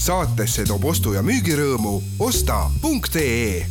saatesse 0.00 0.64
toob 0.64 0.84
ostu- 0.88 1.12
ja 1.12 1.22
müügirõõmu 1.22 2.00
osta.ee 2.24 3.66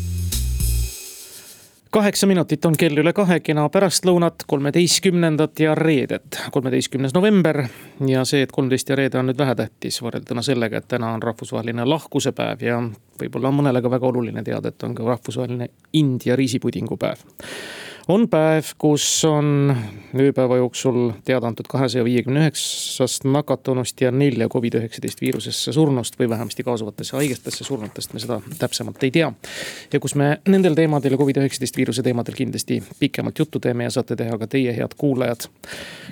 kaheksa 1.92 2.28
minutit 2.28 2.66
on 2.66 2.76
kell 2.78 3.02
üle 3.02 3.14
kahe, 3.18 3.40
kena 3.42 3.64
pärastlõunat, 3.74 4.46
kolmeteistkümnendat 4.48 5.60
ja 5.60 5.74
reedet, 5.76 6.38
kolmeteistkümnes 6.52 7.14
november. 7.18 7.64
ja 8.08 8.26
see, 8.26 8.44
et 8.46 8.52
kolmteist 8.52 8.90
ja 8.90 8.96
reede 8.96 9.18
on 9.18 9.26
nüüd 9.32 9.38
vähetähtis 9.38 10.02
võrrelduna 10.06 10.46
sellega, 10.46 10.78
et 10.78 10.88
täna 10.88 11.14
on 11.18 11.24
rahvusvaheline 11.24 11.86
lahkusepäev 11.86 12.62
ja 12.62 12.78
võib-olla 13.22 13.50
on 13.50 13.62
mõnele 13.64 13.82
ka 13.82 13.92
väga 13.92 14.08
oluline 14.08 14.44
teada, 14.44 14.70
et 14.70 14.84
on 14.84 14.96
ka 14.96 15.04
rahvusvaheline 15.04 15.70
India 15.94 16.36
riisipudingupäev 16.36 17.26
on 18.10 18.26
päev, 18.30 18.72
kus 18.82 19.06
on 19.28 19.70
ööpäeva 20.18 20.58
jooksul 20.58 21.12
teada 21.26 21.50
antud 21.50 21.68
kahesaja 21.70 22.02
viiekümne 22.08 22.42
üheksast 22.42 23.26
nakatunust 23.30 24.02
ja 24.02 24.10
nelja 24.12 24.48
Covid-19 24.50 25.22
viirusesse 25.22 25.74
surnust 25.76 26.18
või 26.20 26.30
vähemasti 26.32 26.66
kaasuvatesse 26.66 27.18
haigetesse 27.20 27.68
surnutest, 27.68 28.14
me 28.14 28.24
seda 28.24 28.40
täpsemalt 28.60 29.06
ei 29.06 29.14
tea. 29.14 29.30
ja 29.94 30.02
kus 30.02 30.16
me 30.18 30.40
nendel 30.50 30.76
teemadel 30.76 31.14
ja 31.14 31.22
Covid-19 31.22 31.78
viiruse 31.78 32.04
teemadel 32.04 32.34
kindlasti 32.34 32.82
pikemalt 33.00 33.40
juttu 33.40 33.60
teeme 33.60 33.86
ja 33.86 33.94
saate 33.94 34.18
teha 34.18 34.38
ka 34.38 34.48
teie, 34.48 34.74
head 34.74 34.98
kuulajad. 34.98 35.46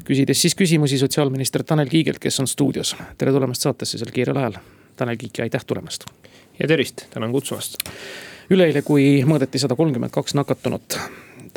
küsides 0.06 0.42
siis 0.42 0.56
küsimusi 0.56 1.02
sotsiaalminister 1.02 1.64
Tanel 1.64 1.90
Kiigelt, 1.90 2.20
kes 2.20 2.40
on 2.40 2.48
stuudios. 2.48 2.96
tere 3.18 3.32
tulemast 3.32 3.62
saatesse 3.62 3.98
sel 3.98 4.14
kiirel 4.14 4.38
ajal. 4.38 4.62
Tanel 4.96 5.18
Kiik 5.18 5.38
ja 5.38 5.50
aitäh 5.50 5.66
tulemast. 5.66 6.06
ja 6.60 6.68
tervist, 6.68 7.08
tänan 7.10 7.32
kutsumast 7.32 7.82
üleeile, 8.50 8.82
kui 8.82 9.24
mõõdeti 9.26 9.60
sada 9.60 9.76
kolmkümmend 9.76 10.14
kaks 10.14 10.38
nakatunut 10.38 11.02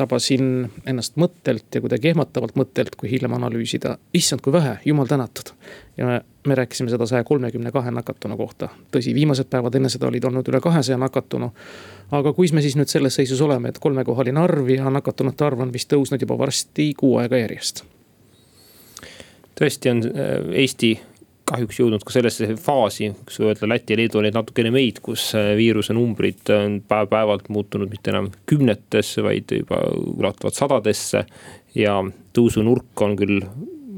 tabasin 0.01 0.71
ennast 0.89 1.19
mõttelt 1.21 1.77
ja 1.77 1.83
kuidagi 1.85 2.11
ehmatavalt 2.15 2.57
mõttelt, 2.59 2.97
kui 2.97 3.11
hiljem 3.13 3.37
analüüsida, 3.37 3.97
issand, 4.17 4.43
kui 4.45 4.55
vähe, 4.55 4.79
jumal 4.89 5.09
tänatud. 5.11 5.53
ja 5.97 6.07
me, 6.07 6.21
me 6.47 6.57
rääkisime 6.57 6.91
seda 6.91 7.07
saja 7.07 7.25
kolmekümne 7.25 7.73
kahe 7.73 7.93
nakatunu 7.95 8.37
kohta. 8.37 8.69
tõsi, 8.97 9.15
viimased 9.15 9.51
päevad 9.53 9.77
enne 9.77 9.93
seda 9.93 10.09
olid 10.09 10.25
olnud 10.25 10.49
üle 10.49 10.61
kahesaja 10.61 10.99
nakatunu. 10.99 11.53
aga 12.11 12.33
kuis 12.33 12.53
me 12.53 12.65
siis 12.65 12.77
nüüd 12.81 12.93
selles 12.93 13.21
seisus 13.21 13.41
oleme, 13.41 13.69
et 13.69 13.79
kolmekohaline 13.79 14.41
arv 14.41 14.69
ja 14.71 14.91
nakatunute 14.91 15.45
arv 15.45 15.67
on 15.67 15.73
vist 15.73 15.93
tõusnud 15.93 16.21
juba 16.21 16.39
varsti 16.39 16.93
kuu 16.97 17.17
aega 17.23 17.45
järjest 17.45 17.85
tõesti 19.61 19.93
on 19.93 20.05
äh, 20.09 20.37
Eesti 20.65 20.95
kahjuks 21.51 21.81
jõudnud 21.81 22.05
ka 22.07 22.15
sellesse 22.15 22.55
faasi, 22.61 23.11
võiks 23.15 23.41
öelda, 23.43 23.69
Läti 23.71 23.95
ja 23.95 24.01
Leedu 24.01 24.21
olid 24.21 24.37
natukene 24.37 24.73
meid, 24.75 25.01
kus 25.05 25.31
äh, 25.39 25.53
viiruse 25.59 25.97
numbrid 25.97 26.53
on 26.55 26.79
päev-päevalt 26.89 27.51
muutunud 27.53 27.91
mitte 27.93 28.13
enam 28.15 28.31
kümnetesse, 28.51 29.25
vaid 29.27 29.53
juba 29.57 29.83
ulatuvad 30.15 30.57
sadadesse. 30.57 31.27
ja 31.75 32.01
tõusunurk 32.35 33.03
on 33.07 33.13
küll 33.19 33.45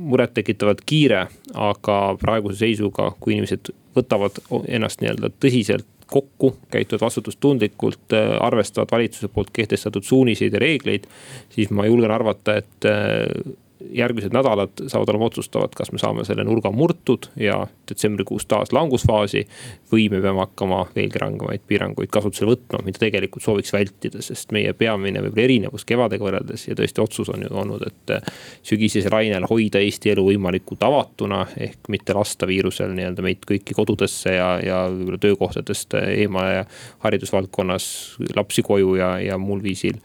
murettekitavalt 0.03 0.83
kiire, 0.87 1.27
aga 1.55 1.97
praeguse 2.21 2.59
seisuga, 2.65 3.13
kui 3.21 3.37
inimesed 3.37 3.71
võtavad 3.97 4.41
ennast 4.69 5.01
nii-öelda 5.01 5.31
tõsiselt 5.41 5.89
kokku, 6.13 6.57
käituvad 6.73 7.07
vastutustundlikult, 7.07 8.13
äh, 8.13 8.37
arvestavad 8.41 8.93
valitsuse 8.93 9.29
poolt 9.33 9.53
kehtestatud 9.53 10.05
suuniseid 10.05 10.53
ja 10.53 10.61
reegleid. 10.61 11.09
siis 11.51 11.71
ma 11.71 11.87
julgen 11.87 12.11
arvata, 12.11 12.57
et 12.57 12.89
äh, 12.89 13.55
järgmised 13.91 14.33
nädalad 14.35 14.85
saavad 14.87 15.11
olema 15.13 15.29
otsustavad, 15.29 15.75
kas 15.77 15.93
me 15.93 16.01
saame 16.01 16.25
selle 16.25 16.45
nurga 16.45 16.71
murtud 16.75 17.29
ja 17.37 17.67
detsembrikuus 17.89 18.47
taas 18.47 18.73
langusfaasi. 18.73 19.47
või 19.93 20.09
me 20.11 20.21
peame 20.21 20.41
hakkama 20.41 20.87
veelgi 20.97 21.21
rangemaid 21.21 21.61
piiranguid 21.69 22.09
kasutusele 22.11 22.55
võtma, 22.55 22.81
mida 22.85 22.99
tegelikult 23.03 23.45
sooviks 23.45 23.73
vältida, 23.73 24.23
sest 24.23 24.53
meie 24.53 24.73
peamine 24.73 25.21
võib-olla 25.21 25.45
erinevus 25.45 25.85
kevadega 25.85 26.25
võrreldes 26.25 26.67
ja 26.69 26.77
tõesti 26.79 27.03
otsus 27.03 27.29
on 27.29 27.45
ju 27.45 27.53
olnud, 27.53 27.87
et. 27.87 28.33
sügisesel 28.63 29.13
lainel 29.13 29.47
hoida 29.51 29.81
Eesti 29.83 30.13
elu 30.13 30.25
võimalikult 30.27 30.83
avatuna 30.87 31.47
ehk 31.57 31.89
mitte 31.93 32.15
lasta 32.17 32.47
viirusel 32.47 32.95
nii-öelda 32.97 33.23
meid 33.23 33.47
kõiki 33.49 33.77
kodudesse 33.77 34.37
ja, 34.37 34.51
ja 34.65 34.83
võib-olla 34.91 35.21
töökohtadest 35.23 35.97
eemale 36.01 36.55
ja 36.61 36.69
haridusvaldkonnas 37.05 37.89
lapsi 38.37 38.63
koju 38.67 38.95
ja, 39.01 39.17
ja 39.21 39.39
muul 39.39 39.63
viisil 39.63 39.99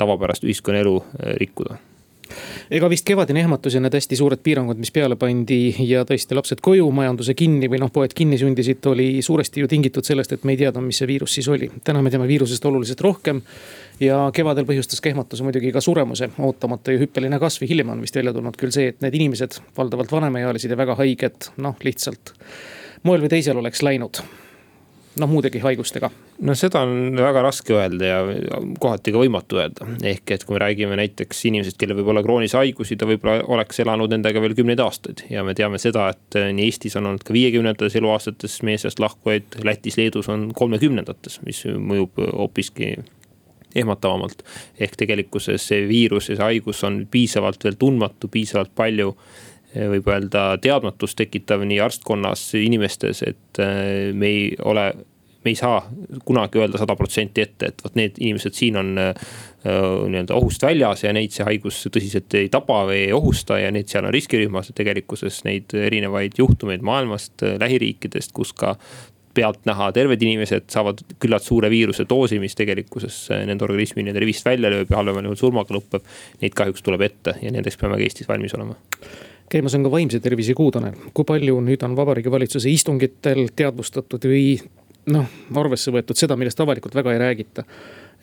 tavapärast 0.00 0.44
ühiskonnaelu 0.44 0.98
rikkuda 1.40 1.80
ega 2.70 2.90
vist 2.90 3.06
kevadine 3.08 3.42
ehmatus 3.44 3.76
ja 3.76 3.82
need 3.82 3.94
hästi 3.96 4.18
suured 4.18 4.42
piirangud, 4.44 4.78
mis 4.80 4.92
peale 4.94 5.16
pandi 5.20 5.60
ja 5.86 6.04
tõesti 6.08 6.36
lapsed 6.38 6.62
koju, 6.64 6.88
majanduse 6.94 7.34
kinni 7.38 7.70
või 7.70 7.80
noh, 7.82 7.92
poed 7.92 8.14
kinni 8.16 8.38
sundisid, 8.40 8.84
oli 8.90 9.08
suuresti 9.24 9.64
ju 9.64 9.70
tingitud 9.70 10.06
sellest, 10.06 10.34
et 10.36 10.44
me 10.48 10.56
ei 10.56 10.60
teadnud, 10.64 10.86
mis 10.86 11.00
see 11.02 11.08
viirus 11.10 11.36
siis 11.38 11.48
oli. 11.48 11.70
täna 11.84 12.02
me 12.02 12.12
teame 12.12 12.28
viirusest 12.30 12.64
oluliselt 12.70 13.00
rohkem. 13.06 13.42
ja 14.00 14.30
kevadel 14.34 14.64
põhjustas 14.64 15.00
ka 15.00 15.10
ehmatuse 15.10 15.44
muidugi 15.44 15.72
ka 15.72 15.80
suremuse 15.84 16.30
ootamatu 16.38 16.94
ja 16.94 17.00
hüppeline 17.02 17.38
kasv, 17.38 17.66
hiljem 17.68 17.90
on 17.92 18.00
vist 18.00 18.16
välja 18.16 18.32
tulnud 18.32 18.56
küll 18.56 18.72
see, 18.72 18.88
et 18.94 19.00
need 19.04 19.14
inimesed, 19.14 19.60
valdavalt 19.76 20.12
vanemaealised 20.12 20.70
ja 20.70 20.76
väga 20.76 20.96
haiged, 21.02 21.50
noh 21.60 21.76
lihtsalt 21.84 22.34
moel 23.02 23.20
või 23.24 23.32
teisel 23.32 23.60
oleks 23.60 23.82
läinud 23.84 24.22
noh, 25.18 25.30
muudegi 25.30 25.60
haigustega? 25.62 26.10
no 26.46 26.54
seda 26.58 26.84
on 26.86 27.18
väga 27.18 27.42
raske 27.44 27.74
öelda 27.74 28.10
ja 28.10 28.20
kohati 28.80 29.14
ka 29.14 29.22
võimatu 29.22 29.60
öelda. 29.60 29.88
ehk 30.06 30.34
et 30.36 30.44
kui 30.46 30.56
me 30.56 30.62
räägime 30.62 30.98
näiteks 31.00 31.44
inimesest, 31.50 31.78
kellel 31.80 31.98
võib 32.00 32.12
olla 32.14 32.22
kroonilisi 32.26 32.58
haigusi, 32.58 32.98
ta 33.00 33.08
võib-olla 33.10 33.44
oleks 33.56 33.82
elanud 33.84 34.12
nendega 34.14 34.42
veel 34.42 34.56
kümneid 34.58 34.82
aastaid. 34.84 35.24
ja 35.30 35.44
me 35.46 35.54
teame 35.58 35.80
seda, 35.82 36.08
et 36.14 36.40
eh, 36.40 36.50
nii 36.56 36.70
Eestis 36.70 36.96
on 37.00 37.10
olnud 37.10 37.24
ka 37.26 37.36
viiekümnendates 37.36 37.98
eluaastates 38.00 38.60
meie 38.66 38.78
seast 38.78 39.02
lahkujaid, 39.02 39.62
Lätis, 39.66 39.98
Leedus 39.98 40.30
on 40.32 40.50
kolmekümnendates, 40.56 41.40
mis 41.46 41.64
mõjub 41.66 42.20
hoopiski 42.30 42.94
ehmatavamalt. 43.74 44.42
ehk 44.80 44.96
tegelikkuses 44.96 45.68
see 45.72 45.86
viirus 45.88 46.28
ja 46.28 46.36
see 46.36 46.44
haigus 46.44 46.84
on 46.84 47.06
piisavalt 47.10 47.64
veel 47.64 47.78
tundmatu, 47.78 48.28
piisavalt 48.28 48.74
palju 48.74 49.14
võib 49.74 50.08
öelda 50.10 50.56
teadmatust 50.62 51.18
tekitav 51.20 51.62
nii 51.66 51.78
arstkonnas, 51.84 52.48
inimestes, 52.58 53.22
et 53.22 53.62
eh, 53.62 54.10
me 54.12 54.26
ei 54.26 54.44
ole 54.66 54.90
me 55.44 55.50
ei 55.50 55.56
saa 55.56 55.90
kunagi 56.24 56.58
öelda 56.58 56.78
sada 56.78 56.96
protsenti 56.96 57.40
ette, 57.40 57.70
et 57.70 57.84
vot 57.84 57.94
need 57.96 58.18
inimesed 58.20 58.56
siin 58.56 58.76
on 58.76 58.90
äh, 59.00 59.30
nii-öelda 59.64 60.36
ohust 60.36 60.64
väljas 60.64 61.04
ja 61.04 61.14
neid 61.16 61.32
see 61.32 61.46
haigus 61.46 61.78
tõsiselt 61.92 62.36
ei 62.36 62.50
taba 62.52 62.82
või 62.90 63.06
ei 63.06 63.14
ohusta 63.16 63.56
ja 63.60 63.70
need 63.72 63.88
seal 63.88 64.04
on 64.08 64.14
riskirühmas. 64.14 64.72
tegelikkuses 64.76 65.42
neid 65.48 65.72
erinevaid 65.74 66.36
juhtumeid 66.38 66.84
maailmast, 66.84 67.38
äh, 67.42 67.56
lähiriikidest, 67.60 68.36
kus 68.36 68.52
ka 68.52 68.76
pealtnäha 69.34 69.92
terved 69.96 70.22
inimesed 70.26 70.68
saavad 70.68 71.00
küllalt 71.22 71.46
suure 71.46 71.70
viiruse 71.70 72.04
doosi, 72.08 72.40
mis 72.42 72.58
tegelikkuses 72.58 73.28
nende 73.46 73.64
organismi 73.64 74.04
nende 74.04 74.20
rivist 74.20 74.44
välja 74.44 74.72
lööb 74.72 74.90
ja 74.90 74.98
halvemal 74.98 75.30
juhul 75.30 75.38
surmaga 75.38 75.76
lõpeb. 75.76 76.04
Neid 76.42 76.56
kahjuks 76.58 76.84
tuleb 76.84 77.06
ette 77.06 77.38
ja 77.40 77.54
nendeks 77.54 77.78
peame 77.80 77.96
ka 77.96 78.08
Eestis 78.10 78.28
valmis 78.28 78.58
olema 78.58 78.76
käimas 79.50 79.74
on 79.74 79.86
ka 79.86 79.90
vaimse 79.90 80.20
tervise 80.20 80.54
kuu, 80.54 80.70
Tanel. 80.74 80.98
kui 81.14 81.26
palju 81.26 81.60
nüüd 81.64 81.82
on 81.86 81.96
Vabariigi 81.98 82.30
Valitsuse 82.30 82.70
istungitel 82.70 83.48
teadvustatud 83.56 84.28
või 84.30 84.44
noh, 85.10 85.26
arvesse 85.62 85.92
võetud 85.94 86.18
seda, 86.18 86.36
millest 86.38 86.60
avalikult 86.60 86.94
väga 86.94 87.14
ei 87.14 87.24
räägita. 87.24 87.64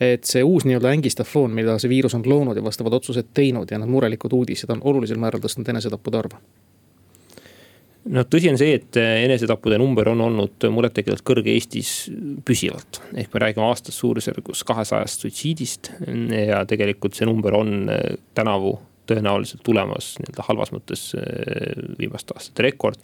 et 0.00 0.24
see 0.24 0.44
uus 0.46 0.62
nii-öelda 0.62 0.92
ängistav 0.94 1.26
foon, 1.26 1.50
mida 1.50 1.74
see 1.82 1.90
viirus 1.90 2.14
on 2.14 2.22
loonud 2.26 2.56
ja 2.56 2.62
vastavad 2.62 2.94
otsused 2.94 3.32
teinud 3.34 3.70
ja 3.70 3.80
need 3.82 3.90
murelikud 3.90 4.32
uudised 4.32 4.70
on 4.70 4.80
olulisel 4.86 5.18
määral 5.18 5.42
tõstnud 5.42 5.68
enesetappude 5.68 6.18
arvu 6.18 6.38
no 8.14 8.22
tõsi 8.30 8.50
on 8.52 8.58
see, 8.60 8.76
et 8.78 8.96
enesetappude 8.96 9.78
number 9.82 10.12
on 10.12 10.22
olnud 10.28 10.68
murettekitavalt 10.70 11.24
kõrge 11.26 11.50
Eestis 11.50 11.90
püsivalt. 12.46 13.02
ehk 13.14 13.34
me 13.34 13.42
räägime 13.42 13.66
aastas 13.66 13.98
suurusjärgus 13.98 14.62
kahesajast 14.64 15.26
suitsiidist 15.26 15.90
ja 16.46 16.62
tegelikult 16.64 17.18
see 17.18 17.26
number 17.26 17.58
on 17.58 17.90
tänavu 18.38 18.78
tõenäoliselt 19.08 19.64
tulemas 19.66 20.14
nii-öelda 20.20 20.46
halvas 20.48 20.72
mõttes 20.74 21.08
viimaste 21.98 22.36
aastate 22.36 22.66
rekord. 22.68 23.00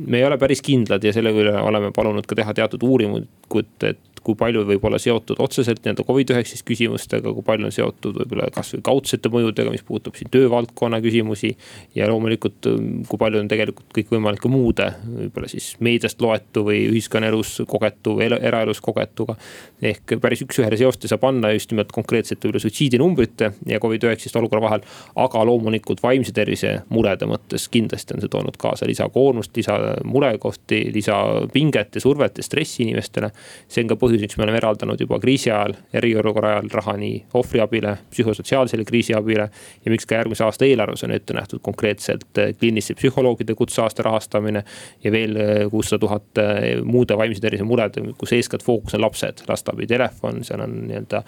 Me 0.00 0.20
ei 0.20 0.24
ole 0.24 0.38
päris 0.38 0.62
kindlad 0.64 1.04
ja 1.04 1.12
selle 1.12 1.32
üle 1.34 1.52
oleme 1.60 1.90
palunud 1.94 2.26
ka 2.28 2.38
teha 2.38 2.54
teatud 2.56 2.82
uuringut, 2.86 3.88
et 3.88 4.00
kui 4.24 4.36
palju 4.38 4.64
võib 4.68 4.84
olla 4.84 4.98
seotud 5.00 5.40
otseselt 5.40 5.80
nii-öelda 5.84 6.04
Covid-19 6.04 6.64
küsimustega, 6.68 7.32
kui 7.34 7.44
palju 7.46 7.68
on 7.68 7.74
seotud 7.74 8.18
võib-olla 8.20 8.50
kasvõi 8.52 8.82
kaudsete 8.84 9.30
mõjudega, 9.32 9.72
mis 9.72 9.84
puudutab 9.86 10.18
siin 10.18 10.30
töövaldkonna 10.32 11.00
küsimusi. 11.00 11.54
ja 11.94 12.08
loomulikult, 12.08 12.68
kui 13.08 13.18
palju 13.18 13.40
on 13.40 13.48
tegelikult 13.48 13.88
kõikvõimalike 13.96 14.50
muude, 14.52 14.90
võib-olla 15.06 15.48
siis 15.48 15.72
meediast 15.80 16.20
loetu 16.20 16.64
või 16.66 16.82
ühiskonnaelus 16.90 17.62
kogetu 17.68 18.16
või 18.18 18.28
eraelus 18.40 18.80
kogetuga. 18.80 19.36
ehk 19.82 20.18
päris 20.20 20.44
üks-ühele 20.44 20.76
seost 20.76 21.04
ei 21.04 21.08
saa 21.08 21.18
panna 21.18 21.52
just 21.52 21.70
nimelt 21.72 21.92
konkreetselt 21.92 22.44
võib-olla 22.44 22.60
suitsiidinumbrite 22.66 23.52
ja 23.66 23.80
Covid-19 23.80 24.38
olukorra 24.38 24.62
vahel. 24.62 24.86
aga 25.16 25.44
loomulikult 25.44 26.02
vaimse 26.02 26.32
tervise 26.32 26.82
murede 26.88 27.26
mõttes 27.26 27.68
kindlasti 27.70 28.14
on 28.14 28.20
see 28.20 28.28
toonud 28.28 28.56
kaasa 28.60 28.86
lisakoormust, 28.86 29.56
lisamurekohti, 29.56 30.90
lisapinget 30.94 31.94
ja 31.94 32.00
survet 32.00 32.38
ja 32.38 32.44
stressi 32.44 32.82
inimestele. 32.82 33.30
see 33.68 33.84
on 33.84 33.88
ka 33.88 33.96
põhjus 33.96 34.09
põhjus, 34.10 34.24
miks 34.24 34.38
me 34.38 34.44
oleme 34.46 34.58
eraldanud 34.60 35.00
juba 35.00 35.18
kriisi 35.22 35.50
ajal, 35.50 35.74
eriolukorra 35.94 36.54
ajal 36.56 36.70
raha 36.74 36.96
nii 37.00 37.16
ohvriabile, 37.38 37.96
psühhosotsiaalsele 38.10 38.84
kriisiabile. 38.84 39.48
ja 39.84 39.90
miks 39.90 40.06
ka 40.06 40.18
järgmise 40.18 40.44
aasta 40.44 40.64
eelarves 40.64 41.04
on 41.04 41.14
ette 41.14 41.34
nähtud 41.34 41.60
konkreetselt 41.62 42.38
eh, 42.38 42.54
kliiniliste 42.58 42.94
psühholoogide 42.94 43.54
kutseaasta 43.54 44.02
rahastamine. 44.02 44.64
ja 45.04 45.12
veel 45.12 45.36
eh, 45.36 45.70
kuussada 45.70 46.00
tuhat 46.00 46.38
eh, 46.38 46.82
muude 46.84 47.16
vaimse 47.16 47.40
tervise 47.40 47.64
murede, 47.64 48.02
kus 48.18 48.32
eeskätt 48.32 48.64
fookus 48.64 48.94
on 48.94 49.00
lapsed, 49.00 49.44
lasteabitelefon, 49.48 50.44
seal 50.44 50.60
on 50.60 50.76
nii-öelda 50.88 51.22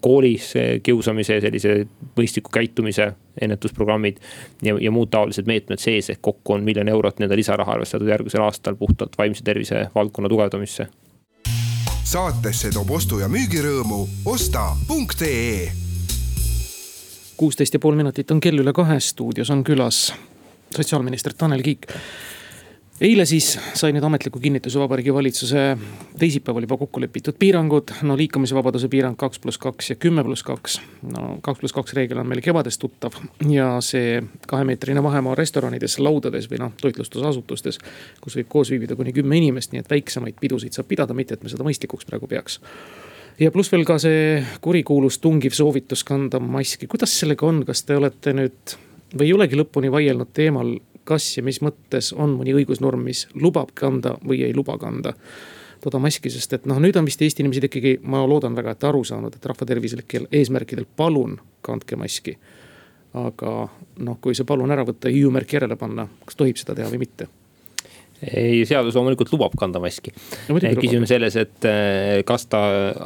koolis 0.00 0.52
kiusamise 0.82 1.40
sellise 1.40 1.86
mõistliku 2.16 2.52
käitumise 2.52 3.12
ennetusprogrammid 3.40 4.20
ja, 4.64 4.76
ja 4.80 4.92
muud 4.92 5.10
taolised 5.12 5.48
meetmed 5.48 5.80
sees, 5.80 6.10
ehk 6.12 6.22
kokku 6.22 6.56
on 6.56 6.64
miljon 6.66 6.88
eurot 6.88 7.18
nii-öelda 7.18 7.40
lisaraha 7.40 7.76
arvestatud 7.76 8.08
järgmisel 8.08 8.44
aastal 8.44 8.76
puhtalt 8.76 9.18
vaimse 9.18 9.44
tervise 9.44 9.86
valdkonna 9.94 10.28
tugevdamisse. 10.28 10.88
Saatesse 12.06 12.70
toob 12.70 12.90
ostu- 12.90 13.18
ja 13.18 13.26
müügirõõmu 13.28 14.06
osta.ee. 14.24 15.72
kuusteist 17.36 17.74
ja 17.74 17.80
pool 17.82 17.96
minutit 17.98 18.30
on 18.30 18.40
kell 18.40 18.62
üle 18.62 18.72
kahe, 18.72 19.00
stuudios 19.00 19.50
on 19.50 19.64
külas 19.64 20.12
sotsiaalminister 20.76 21.34
Tanel 21.34 21.62
Kiik 21.62 21.86
eile 23.00 23.26
siis 23.28 23.56
sai 23.76 23.92
nüüd 23.92 24.04
ametliku 24.06 24.40
kinnituse 24.40 24.80
Vabariigi 24.80 25.12
Valitsuse 25.14 25.64
teisipäeval 26.18 26.64
juba 26.64 26.78
kokku 26.80 27.00
lepitud 27.00 27.36
piirangud. 27.38 27.92
no 28.02 28.16
liikumisvabaduse 28.16 28.88
piirang 28.88 29.16
kaks 29.16 29.38
pluss 29.38 29.58
kaks 29.58 29.90
ja 29.90 29.96
kümme 29.96 30.24
pluss 30.24 30.42
kaks. 30.42 30.80
no 31.02 31.38
kaks 31.42 31.60
pluss 31.60 31.76
kaks 31.76 31.94
reegel 31.94 32.18
on 32.18 32.28
meil 32.28 32.40
kevadest 32.40 32.80
tuttav 32.80 33.18
ja 33.50 33.80
see 33.80 34.22
kahemeetrine 34.48 35.02
vahemaa 35.02 35.34
restoranides, 35.34 35.98
laudades 35.98 36.48
või 36.50 36.62
noh, 36.64 36.72
toitlustusasutustes. 36.80 37.78
kus 38.20 38.38
võib 38.40 38.48
koos 38.48 38.70
viibida 38.70 38.96
kuni 38.96 39.12
kümme 39.12 39.36
inimest, 39.36 39.72
nii 39.72 39.84
et 39.84 39.90
väiksemaid 39.90 40.40
pidusid 40.40 40.72
saab 40.72 40.88
pidada, 40.88 41.14
mitte 41.14 41.34
et 41.34 41.42
me 41.42 41.52
seda 41.52 41.68
mõistlikuks 41.68 42.08
praegu 42.08 42.26
peaks 42.26 42.60
ja 43.40 43.52
pluss 43.52 43.72
veel 43.72 43.84
ka 43.84 43.98
see 44.00 44.40
kurikuulus 44.64 45.20
tungiv 45.20 45.52
soovitus 45.52 46.04
kanda 46.04 46.40
maski, 46.40 46.88
kuidas 46.88 47.12
sellega 47.20 47.46
on, 47.46 47.64
kas 47.68 47.84
te 47.84 47.96
olete 47.96 48.32
nüüd 48.32 48.76
või 49.16 49.28
ei 49.28 49.36
olegi 49.36 49.58
lõpuni 49.58 49.92
vaielnud 49.92 50.32
teemal, 50.32 50.78
kas 51.06 51.28
ja 51.36 51.44
mis 51.46 51.62
mõttes 51.64 52.12
on 52.16 52.36
mõni 52.38 52.54
õigusnorm, 52.56 53.04
mis 53.06 53.26
lubab 53.34 53.72
kanda 53.78 54.16
või 54.26 54.42
ei 54.46 54.54
luba 54.56 54.78
kanda 54.82 55.14
toda 55.84 56.00
maski, 56.02 56.32
sest 56.32 56.56
et 56.56 56.66
noh, 56.66 56.80
nüüd 56.82 56.96
on 56.98 57.06
vist 57.06 57.22
Eesti 57.22 57.44
inimesed 57.44 57.68
ikkagi, 57.68 57.96
ma 58.08 58.24
loodan 58.26 58.56
väga, 58.56 58.74
et 58.74 58.86
aru 58.88 59.04
saanud, 59.06 59.34
et 59.36 59.48
rahvatervislikel 59.50 60.28
eesmärkidel 60.34 60.88
palun 60.96 61.38
kandke 61.66 61.98
maski. 62.00 62.38
aga 63.16 63.50
noh, 64.04 64.18
kui 64.20 64.34
see 64.36 64.44
palun 64.44 64.72
ära 64.74 64.84
võtta 64.84 65.08
ja 65.08 65.16
hüüumärk 65.16 65.52
järele 65.56 65.76
panna, 65.80 66.08
kas 66.26 66.36
tohib 66.36 66.58
seda 66.60 66.74
teha 66.76 66.90
või 66.92 67.06
mitte 67.06 67.28
ei, 68.24 68.64
seadus 68.68 68.96
loomulikult 68.96 69.32
lubab 69.34 69.54
kanda 69.58 69.80
maski 69.82 70.12
no,. 70.48 70.58
küsimus 70.80 71.10
selles, 71.12 71.36
et 71.40 71.68
eh, 71.68 72.22
kas 72.28 72.48
ta 72.52 72.62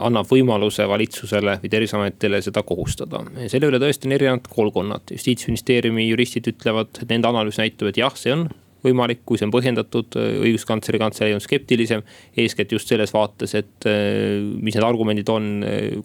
annab 0.07 0.29
võimaluse 0.31 0.87
valitsusele 0.91 1.59
või 1.63 1.73
terviseametile 1.73 2.43
seda 2.45 2.63
kohustada. 2.67 3.25
selle 3.51 3.71
üle 3.71 3.83
tõesti 3.83 4.09
on 4.09 4.17
erinevad 4.17 4.51
koolkonnad, 4.51 5.15
justiitsministeeriumi 5.17 6.09
juristid 6.09 6.51
ütlevad, 6.55 6.95
et 7.03 7.13
nende 7.13 7.31
analüüs 7.31 7.61
näitab, 7.61 7.91
et 7.91 8.03
jah, 8.03 8.15
see 8.19 8.35
on 8.37 8.49
võimalik, 8.81 9.19
kui 9.29 9.37
see 9.37 9.45
on 9.45 9.53
põhjendatud, 9.53 10.17
õiguskantsleri 10.17 11.01
kantselei 11.03 11.35
on 11.37 11.43
skeptilisem. 11.45 12.01
eeskätt 12.37 12.73
just 12.73 12.89
selles 12.89 13.13
vaates, 13.13 13.55
et 13.59 13.89
eh, 13.91 14.41
mis 14.41 14.77
need 14.77 14.87
argumendid 14.87 15.29
on, 15.29 15.51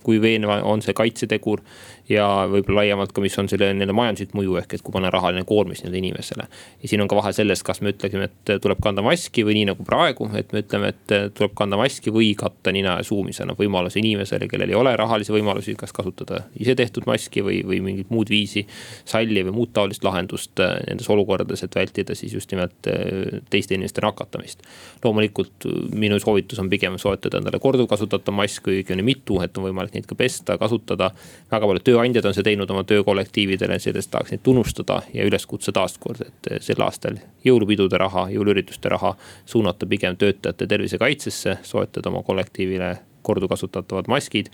kui 0.03 0.19
veenva 0.21 0.59
on 0.67 0.83
see 0.83 0.97
kaitsetegur 0.97 1.63
ja 2.09 2.25
võib-olla 2.49 2.83
laiemalt 2.83 3.13
ka, 3.15 3.21
mis 3.23 3.37
on 3.41 3.49
selle 3.49 3.71
nii-öelda 3.73 3.95
majanduslik 3.97 4.35
mõju 4.37 4.59
ehk 4.61 4.77
et 4.77 4.83
kui 4.85 4.93
panna 4.93 5.09
rahaline 5.13 5.45
koormis 5.47 5.81
nii-öelda 5.81 5.97
inimesele. 5.97 6.47
ja 6.83 6.89
siin 6.89 7.01
on 7.01 7.09
ka 7.09 7.17
vahe 7.17 7.33
selles, 7.33 7.63
kas 7.65 7.81
me 7.81 7.93
ütleksime, 7.93 8.29
et 8.29 8.51
tuleb 8.61 8.81
kanda 8.83 9.01
maski 9.05 9.45
või 9.47 9.57
nii 9.59 9.69
nagu 9.71 9.85
praegu, 9.87 10.29
et 10.37 10.53
me 10.53 10.61
ütleme, 10.61 10.91
et 10.93 11.15
tuleb 11.37 11.55
kanda 11.57 11.79
maski 11.79 12.13
või 12.13 12.33
katta 12.37 12.73
nina 12.75 12.97
ja 12.99 13.07
suu, 13.07 13.23
mis 13.25 13.39
annab 13.41 13.59
võimaluse 13.61 13.99
inimesele, 14.01 14.47
kellel 14.51 14.73
ei 14.73 14.77
ole 14.77 14.93
rahalisi 14.95 15.33
võimalusi, 15.33 15.75
kas 15.79 15.93
kasutada 15.95 16.43
ise 16.59 16.75
tehtud 16.77 17.07
maski 17.09 17.43
või, 17.45 17.61
või 17.65 17.81
mingit 17.85 18.13
muud 18.13 18.29
viisi. 18.29 18.65
salli 19.05 19.43
või 19.47 19.55
muud 19.55 19.73
taolist 19.73 20.03
lahendust 20.03 20.59
äh, 20.59 20.77
nendes 20.87 21.09
olukordades, 21.09 21.63
et 21.63 21.75
vältida 21.75 22.15
siis 22.15 22.33
just 22.33 22.51
nimelt 22.51 22.89
äh, 22.91 23.41
teiste 23.49 23.75
inimeste 23.75 24.01
nakatamist. 24.05 24.61
loomulikult 25.03 25.65
äh, 25.65 25.81
minu 25.93 26.19
soovitus 26.19 26.59
on 26.59 26.69
pigem 26.69 26.99
soetada 27.01 27.41
endale 27.41 27.59
korduvkasutatav 27.59 28.35
mask, 28.35 28.69
õigemini 28.69 29.05
mitu, 29.13 29.41
et 29.41 29.57
on 29.57 29.67
võimalik 29.69 29.95
neid 29.95 30.05
ka 30.09 30.15
pesta, 30.15 30.59
kasutada. 30.61 31.11
väga 31.51 31.67
palju 31.67 31.85
tööandjad 31.95 32.27
on 32.27 32.35
seda 32.35 32.49
teinud 32.49 32.71
oma 32.71 32.83
töökollektiividele, 32.87 33.79
sellest 33.79 34.11
tahaks 34.11 34.33
neid 34.33 34.43
tunnustada 34.43 34.99
ja 35.13 35.25
üles 35.27 35.47
kutsuda 35.47 35.79
taaskord, 35.79 36.25
et 36.27 36.49
sel 36.63 36.81
aastal 36.83 37.19
jõulupidude 37.45 37.99
raha, 38.01 38.27
jõuluürituste 38.33 38.91
raha 38.91 39.15
suunata 39.45 39.87
pigem 39.89 40.17
töötajate 40.19 40.67
tervisekaitsesse, 40.67 41.59
soetada 41.63 42.11
oma 42.11 42.23
kollektiivile 42.27 42.95
korduvkasutatavad 43.25 44.09
maskid, 44.11 44.51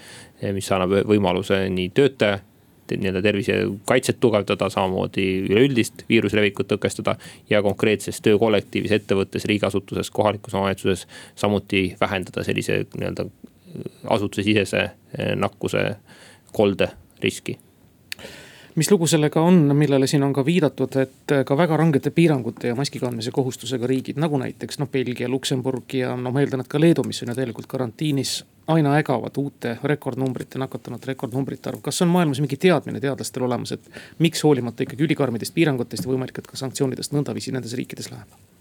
mis 0.55 0.71
annab 0.71 1.01
võimaluse 1.09 1.65
nii 1.73 1.91
töötaja 1.97 2.39
nii-öelda 2.91 3.21
tervisekaitset 3.23 4.17
tugevdada, 4.19 4.67
samamoodi 4.69 5.25
üleüldist 5.45 6.03
viiruse 6.09 6.35
levikut 6.35 6.67
tõkestada. 6.67 7.15
ja 7.49 7.61
konkreetses 7.63 8.19
töökollektiivis, 8.21 8.91
ettevõttes, 8.91 9.45
riigiasutuses, 9.47 10.11
kohalikus 10.11 10.53
omavalitsuses 10.53 11.07
samuti 11.35 11.95
vähendada 12.01 12.43
sellise 12.43 12.85
nii-öelda 12.97 13.29
asutusesisese 14.09 14.89
nakkuse 15.35 15.95
kolde 16.51 16.89
riski 17.23 17.57
mis 18.75 18.91
lugu 18.91 19.07
sellega 19.07 19.41
on, 19.41 19.75
millele 19.75 20.07
siin 20.07 20.23
on 20.23 20.33
ka 20.33 20.43
viidatud, 20.45 20.95
et 21.01 21.33
ka 21.45 21.57
väga 21.57 21.77
rangete 21.77 22.11
piirangute 22.15 22.71
ja 22.71 22.75
maski 22.75 22.99
kandmise 22.99 23.33
kohustusega 23.35 23.87
riigid, 23.87 24.19
nagu 24.21 24.39
näiteks 24.39 24.79
noh, 24.79 24.89
Belgia, 24.91 25.29
Luksemburg 25.29 25.95
ja 25.97 26.15
noh, 26.15 26.33
ma 26.33 26.43
eeldan, 26.43 26.63
et 26.63 26.71
ka 26.71 26.79
Leedu, 26.79 27.03
mis 27.07 27.21
on 27.23 27.33
ju 27.33 27.37
tegelikult 27.39 27.69
karantiinis. 27.71 28.41
aina 28.71 28.93
ägavad 28.95 29.35
uute 29.37 29.77
rekordnumbrite, 29.83 30.59
nakatunute 30.61 31.09
rekordnumbrite 31.09 31.69
arv, 31.69 31.81
kas 31.83 32.01
on 32.01 32.07
maailmas 32.07 32.39
mingi 32.39 32.57
teadmine 32.57 33.01
teadlastel 33.03 33.43
olemas, 33.43 33.71
et 33.71 33.89
miks 34.19 34.43
hoolimata 34.43 34.83
ikkagi 34.85 35.03
ülikarmidest 35.03 35.53
piirangutest 35.53 36.05
ja 36.05 36.11
võimalik, 36.11 36.39
et 36.39 36.47
ka 36.47 36.55
sanktsioonidest 36.55 37.11
nõndaviisi 37.11 37.51
nendes 37.51 37.73
riikides 37.75 38.11
läheb? 38.13 38.60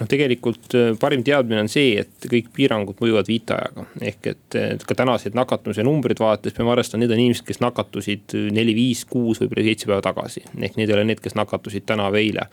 Noh, 0.00 0.08
tegelikult 0.08 0.74
äh, 0.76 0.90
parim 1.00 1.24
teadmine 1.26 1.62
on 1.64 1.70
see, 1.72 1.94
et 2.02 2.28
kõik 2.30 2.50
piirangud 2.56 2.98
mõjuvad 3.02 3.28
viitajaga. 3.30 3.86
ehk 4.10 4.30
et 4.32 4.56
ka 4.86 4.96
tänased 4.98 5.36
nakatumise 5.36 5.84
numbrid 5.86 6.20
vaadates 6.20 6.54
peame 6.56 6.72
arvestama, 6.72 7.02
need 7.02 7.14
on 7.14 7.22
inimesed, 7.22 7.46
kes 7.46 7.60
nakatusid 7.64 8.36
neli, 8.54 8.74
viis, 8.76 9.04
kuus, 9.08 9.40
võib-olla 9.42 9.64
seitse 9.66 9.88
päeva 9.88 10.02
tagasi. 10.04 10.44
ehk 10.60 10.76
need 10.76 10.90
ei 10.90 10.96
ole 10.98 11.06
need, 11.08 11.22
kes 11.24 11.36
nakatusid 11.38 11.86
täna 11.88 12.08
või 12.12 12.26
eile. 12.26 12.48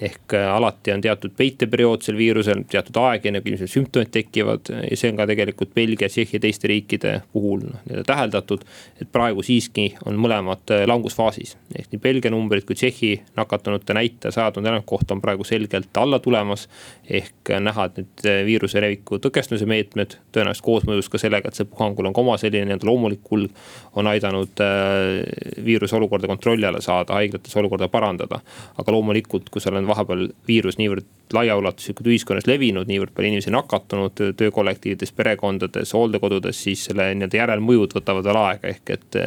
ehk 0.00 0.36
äh, 0.38 0.48
alati 0.54 0.94
on 0.94 1.02
teatud 1.04 1.34
peiteperiood 1.36 2.06
sel 2.06 2.18
viirusel, 2.18 2.64
teatud 2.70 3.00
aeg, 3.02 3.26
enne 3.26 3.42
kui 3.42 3.54
ilmselt 3.54 3.72
sümptomid 3.74 4.12
tekivad. 4.14 4.70
ja 4.90 4.96
see 4.96 5.10
on 5.10 5.18
ka 5.20 5.26
tegelikult 5.30 5.74
Belgia, 5.74 6.08
Tšehhi 6.08 6.38
ja 6.38 6.44
teiste 6.46 6.70
riikide 6.70 7.14
puhul 7.32 7.66
noh, 7.66 7.82
nii-öelda 7.88 8.06
täheldatud. 8.12 8.64
et 9.00 9.10
praegu 9.12 9.42
siiski 9.42 9.94
on 10.06 10.18
mõlemad 10.20 10.74
äh, 10.74 10.86
langusfaasis. 10.86 11.56
ehk 11.74 11.90
nii 11.92 12.02
Belgia 12.06 12.30
numbrid 12.30 12.66
kui 12.68 12.78
Tšehhi 12.78 13.14
nakatunute 13.36 13.94
näitaja 13.94 14.32
saja 14.38 14.52
tuhande 14.52 14.70
elaniku 14.70 14.96
kohta 14.96 15.14
on 15.14 15.20
praegu 15.20 15.44
selgelt 15.44 15.96
alla 15.96 16.18
tulemas 16.18 16.68
ehk 17.10 17.50
näha, 17.60 17.88
et 17.88 17.98
nüüd 18.00 18.26
eh, 18.28 18.40
viiruse 18.46 18.80
leviku 18.80 19.18
tõkestamise 19.22 19.66
meetmed 19.68 20.16
tõenäoliselt 20.32 20.64
koosmõjus 20.64 21.10
ka 21.12 21.20
sellega, 21.20 21.50
et 21.50 21.58
see 21.58 21.68
puhangul 21.68 22.08
on 22.08 22.16
ka 22.16 22.22
oma 22.22 22.36
selline 22.40 22.64
nii-öelda 22.70 22.88
loomulik 22.88 23.20
kulg. 23.24 23.50
on 23.94 24.08
aidanud 24.10 24.60
eh, 24.64 25.64
viiruse 25.64 25.96
olukorda 25.96 26.26
kontrolli 26.26 26.66
alla 26.66 26.80
saada, 26.80 27.14
haiglates 27.14 27.56
olukorda 27.56 27.88
parandada. 27.88 28.40
aga 28.78 28.92
loomulikult, 28.92 29.50
kui 29.50 29.60
seal 29.60 29.76
on 29.76 29.86
vahepeal 29.86 30.28
viirus 30.48 30.78
niivõrd 30.80 31.04
laiaulatuslikult 31.34 32.08
ühiskonnas 32.08 32.46
levinud, 32.46 32.88
niivõrd 32.88 33.14
palju 33.14 33.30
inimesi 33.30 33.52
nakatunud 33.52 34.20
töökollektiivides, 34.36 35.12
perekondades, 35.16 35.92
hooldekodudes, 35.96 36.58
siis 36.66 36.84
selle 36.88 37.08
nii-öelda 37.14 37.38
järelmõjud 37.40 37.96
võtavad 37.96 38.28
veel 38.28 38.38
aega, 38.38 38.72
ehk 38.74 38.92
et 38.94 39.18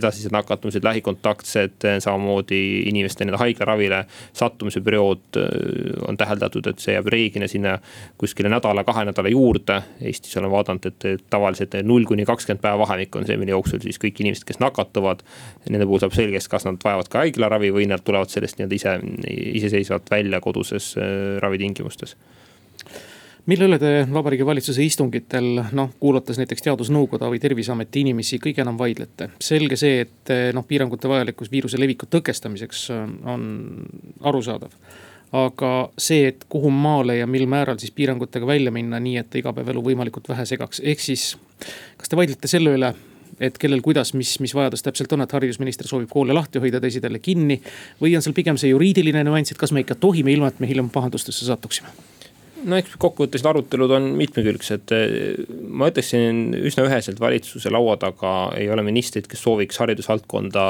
edasised 0.00 0.34
nakatumised, 0.34 0.84
lähikontaktsed, 0.84 1.86
samamoodi 2.02 2.60
inimeste 2.90 3.24
nii-öelda 3.24 3.42
haiglaravile 3.44 4.02
sattumise 4.32 4.82
periood 4.84 5.38
on 6.08 6.18
täheldatud, 6.18 6.66
et 6.66 6.79
see 6.80 6.96
jääb 6.96 7.10
reeglina 7.12 7.48
sinna 7.50 7.76
kuskile 8.20 8.50
nädala-kahe 8.52 9.06
nädala 9.08 9.32
juurde. 9.32 9.80
Eestis 10.00 10.36
olen 10.40 10.52
vaadanud, 10.52 10.88
et 10.90 11.24
tavaliselt 11.30 11.78
null 11.86 12.08
kuni 12.08 12.26
kakskümmend 12.28 12.62
päeva 12.64 12.82
vahemik 12.84 13.16
on 13.16 13.28
see, 13.28 13.38
mille 13.40 13.54
jooksul 13.54 13.82
siis 13.84 14.00
kõik 14.02 14.20
inimesed, 14.24 14.46
kes 14.48 14.60
nakatuvad. 14.62 15.24
Nende 15.68 15.86
puhul 15.86 16.02
saab 16.02 16.16
selgeks, 16.16 16.48
kas 16.50 16.68
nad 16.68 16.80
vajavad 16.84 17.12
ka 17.12 17.24
haiglaravi 17.24 17.72
või 17.76 17.88
nad 17.90 18.04
tulevad 18.04 18.32
sellest 18.32 18.60
nii-öelda 18.60 18.78
ise, 18.80 18.98
iseseisvalt 19.60 20.10
välja 20.10 20.40
koduses 20.44 20.94
ravitingimustes 21.40 22.16
mille 23.50 23.66
üle 23.66 23.78
te 23.80 23.90
Vabariigi 24.12 24.46
Valitsuse 24.46 24.84
istungitel 24.84 25.62
noh, 25.76 25.92
kuulates 26.02 26.38
näiteks 26.40 26.64
teadusnõukoda 26.66 27.30
või 27.32 27.40
terviseameti 27.42 28.04
inimesi 28.04 28.38
kõige 28.42 28.64
enam 28.64 28.78
vaidlete? 28.78 29.30
selge 29.42 29.78
see, 29.80 30.04
et 30.06 30.32
noh, 30.54 30.66
piirangute 30.66 31.08
vajalikkus 31.10 31.50
viiruse 31.52 31.80
leviku 31.80 32.08
tõkestamiseks 32.10 32.88
on 32.94 33.46
arusaadav. 34.30 34.74
Aga 35.32 35.90
see, 35.98 36.26
et 36.32 36.44
kuhu 36.50 36.70
maale 36.74 37.20
ja 37.20 37.26
mil 37.30 37.46
määral 37.50 37.78
siis 37.78 37.94
piirangutega 37.94 38.46
välja 38.46 38.72
minna, 38.74 38.98
nii 39.00 39.20
et 39.22 39.38
igapäevaelu 39.42 39.82
võimalikult 39.90 40.28
vähe 40.28 40.46
segaks, 40.46 40.82
ehk 40.84 41.00
siis. 41.00 41.36
kas 41.98 42.10
te 42.10 42.18
vaidlete 42.18 42.50
selle 42.50 42.74
üle, 42.74 42.92
et 43.40 43.58
kellel, 43.58 43.82
kuidas, 43.84 44.14
mis, 44.14 44.34
mis 44.40 44.54
vajadus 44.54 44.82
täpselt 44.82 45.12
on, 45.12 45.22
et 45.22 45.32
haridusminister 45.32 45.88
soovib 45.88 46.10
koole 46.10 46.34
lahti 46.34 46.58
hoida, 46.58 46.80
teised 46.80 47.04
jälle 47.04 47.18
kinni. 47.18 47.60
või 48.02 48.16
on 48.16 48.22
seal 48.22 48.34
pigem 48.34 48.58
see 48.58 48.72
juriidiline 48.74 49.24
nüanss, 49.24 49.52
et 49.52 49.58
kas 49.58 49.72
me 49.72 49.84
ikka 49.86 49.94
tohime, 49.94 50.32
ilma 50.32 50.48
et 50.48 50.60
me 50.60 50.68
hiljem 50.68 50.90
pahandustesse 50.90 51.46
satuksime 51.46 52.19
no 52.68 52.78
eks 52.78 52.96
kokkuvõttes 53.00 53.42
need 53.42 53.50
arutelud 53.50 53.92
on 53.96 54.06
mitmekülgsed. 54.18 54.92
ma 55.68 55.88
ütleksin 55.90 56.54
üsna 56.58 56.84
üheselt 56.88 57.20
valitsuse 57.22 57.72
laua 57.72 57.96
taga 58.00 58.32
ei 58.58 58.68
ole 58.72 58.84
ministrit, 58.86 59.28
kes 59.30 59.42
sooviks 59.44 59.80
haridusvaldkonda 59.82 60.64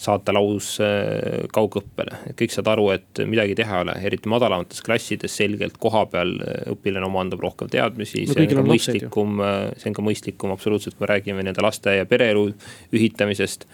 saata 0.00 0.34
laus 0.36 0.74
äh, 0.82 1.46
kaugõppele. 1.54 2.34
kõik 2.38 2.54
saavad 2.54 2.72
aru, 2.74 2.88
et 2.96 3.24
midagi 3.28 3.56
teha 3.58 3.80
ei 3.80 3.86
ole, 3.86 3.96
eriti 4.10 4.30
madalamates 4.32 4.84
klassides 4.84 5.36
selgelt 5.42 5.78
koha 5.82 6.04
peal 6.12 6.36
äh, 6.40 6.60
õpilane 6.74 7.08
omandab 7.08 7.42
rohkem 7.44 7.70
teadmisi 7.72 8.26
no,. 8.26 8.36
see 8.36 8.46
on 8.46 8.62
ka 8.62 8.68
mõistlikum, 8.68 9.42
äh, 9.42 9.64
see 9.80 9.90
on 9.92 9.98
ka 9.98 10.06
mõistlikum 10.06 10.54
absoluutselt, 10.54 10.98
kui 10.98 11.06
me 11.06 11.12
räägime 11.14 11.42
nii-öelda 11.42 11.66
laste 11.66 11.98
ja 11.98 12.08
pereelu 12.08 12.50
ühitamisest 12.92 13.68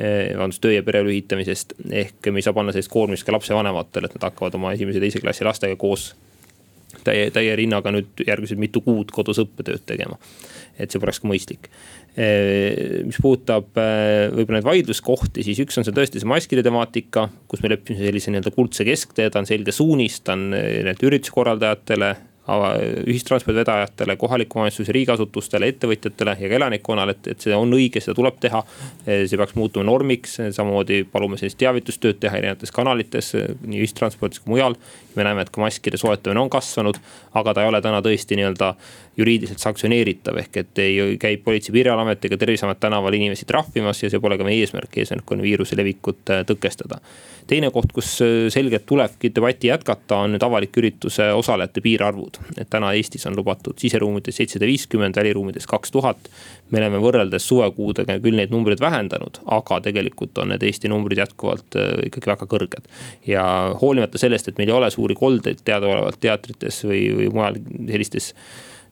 vabandust, 0.00 0.62
töö 0.62 0.70
ja 0.72 0.84
pereelu 0.86 1.10
ühitamisest. 1.12 1.74
ehk 1.90 2.30
me 2.30 2.40
ei 2.40 2.44
saa 2.46 2.54
panna 2.56 2.72
sellist 2.72 2.88
koormist 2.92 3.26
ka 3.26 3.34
lapsevanematele, 3.34 4.08
et 4.08 4.14
nad 4.16 4.28
hakkavad 4.30 4.54
oma 4.56 4.70
esimese, 4.72 5.02
teise 5.02 5.20
klassi 5.20 5.44
lastega 5.44 5.76
koos 5.76 6.12
täie, 7.06 7.28
täie 7.34 7.54
rinnaga 7.58 7.92
nüüd 7.94 8.24
järgmised 8.26 8.60
mitu 8.60 8.82
kuud 8.84 9.12
kodus 9.14 9.40
õppetööd 9.42 9.84
tegema. 9.88 10.18
et 10.80 10.90
see 10.90 11.00
poleks 11.02 11.20
ka 11.20 11.28
mõistlik. 11.28 11.68
mis 13.06 13.18
puudutab 13.22 13.68
võib-olla 13.76 14.58
neid 14.58 14.66
vaidluskohti, 14.66 15.44
siis 15.46 15.60
üks 15.62 15.78
on 15.78 15.86
see 15.86 15.94
tõesti 15.94 16.22
see 16.22 16.28
maskide 16.28 16.64
temaatika, 16.66 17.28
kus 17.48 17.62
me 17.62 17.70
leppisime 17.74 18.08
sellise 18.08 18.32
nii-öelda 18.32 18.54
kuldse 18.54 18.86
kesktee, 18.88 19.30
ta 19.30 19.42
on 19.42 19.48
selge 19.48 19.74
suunis, 19.74 20.18
ta 20.24 20.34
on 20.34 20.50
nii-öelda 20.54 21.06
ürituskorraldajatele 21.06 22.10
ühistranspordi 22.10 22.29
vedajatele, 23.56 24.16
kohaliku 24.16 24.58
omavalitsuse 24.58 24.92
riigiasutustele, 24.92 25.68
ettevõtjatele 25.72 26.36
ja 26.40 26.48
ka 26.50 26.58
elanikkonnale, 26.58 27.16
et, 27.16 27.30
et 27.34 27.46
see 27.46 27.54
on 27.56 27.72
õige, 27.76 28.02
seda 28.02 28.16
tuleb 28.18 28.40
teha. 28.42 28.62
see 29.06 29.38
peaks 29.38 29.54
muutuma 29.58 29.86
normiks, 29.88 30.38
samamoodi 30.56 31.02
palume 31.12 31.38
sellist 31.40 31.58
teavitustööd 31.60 32.20
teha 32.22 32.40
erinevates 32.40 32.74
kanalites, 32.74 33.32
nii 33.64 33.82
ühistranspordis 33.84 34.42
kui 34.42 34.56
mujal. 34.56 34.76
me 35.16 35.24
näeme, 35.26 35.42
et 35.42 35.50
ka 35.50 35.60
maskide 35.60 35.98
soetamine 35.98 36.40
on 36.40 36.50
kasvanud, 36.50 36.98
aga 37.34 37.54
ta 37.54 37.62
ei 37.62 37.68
ole 37.68 37.80
täna 37.82 37.98
tõesti 38.02 38.36
nii-öelda 38.38 38.74
juriidiliselt 39.20 39.62
sanktsioneeritav, 39.62 40.38
ehk 40.42 40.56
et 40.62 40.78
ei 40.82 41.16
käi 41.20 41.36
Politsei- 41.44 41.70
ja 41.70 41.76
Piirivalveamet 41.78 42.24
ega 42.24 42.36
Terviseamet 42.40 42.80
tänaval 42.80 43.14
inimesi 43.16 43.46
trahvimas 43.46 44.02
ja 44.02 44.10
see 44.10 44.20
pole 44.20 44.38
ka 44.38 44.46
meie 44.46 44.62
eesmärk, 44.64 44.96
eesmärk 45.02 45.34
on 45.34 45.42
viiruse 45.44 45.76
levikut 45.78 46.32
äh, 46.32 46.44
tõkestada. 46.48 47.00
teine 47.50 47.70
koht, 47.74 47.92
kus 47.92 48.12
äh, 48.22 48.48
selgelt 48.52 48.86
tulebki 48.86 49.32
debatti 49.34 49.70
jätkata, 49.70 50.22
on 50.24 50.34
nüüd 50.34 50.44
avaliku 50.46 50.80
ürituse 50.82 51.30
osalejate 51.34 51.82
piirarvud. 51.84 52.40
et 52.56 52.70
täna 52.70 52.92
Eestis 52.96 53.26
on 53.26 53.36
lubatud 53.36 53.78
siseruumides 53.78 54.36
seitsesada 54.36 54.66
viiskümmend, 54.66 55.16
väliruumides 55.16 55.66
kaks 55.66 55.90
tuhat. 55.90 56.30
me 56.70 56.78
oleme 56.78 56.98
võrreldes 57.02 57.46
suvekuudega 57.48 58.18
küll 58.20 58.38
neid 58.38 58.50
numbreid 58.50 58.80
vähendanud, 58.80 59.42
aga 59.46 59.80
tegelikult 59.80 60.38
on 60.38 60.54
need 60.54 60.62
Eesti 60.62 60.88
numbrid 60.88 61.18
jätkuvalt 61.18 61.76
äh, 61.76 62.06
ikkagi 62.06 62.32
väga 62.32 62.46
kõrged. 62.46 62.90
ja 63.26 63.44
hoolimata 63.80 64.18
sellest, 64.18 64.48
et 64.48 64.58
meil 64.58 64.70
ei 64.70 64.78
ole 64.78 64.90
suuri 64.90 65.14
koldeid 65.14 65.64
teadaolevalt 65.64 66.20
teatrites 66.20 66.84
või, 66.84 67.04
või 67.16 67.32
mujal 67.34 67.60
sellistes 67.90 68.34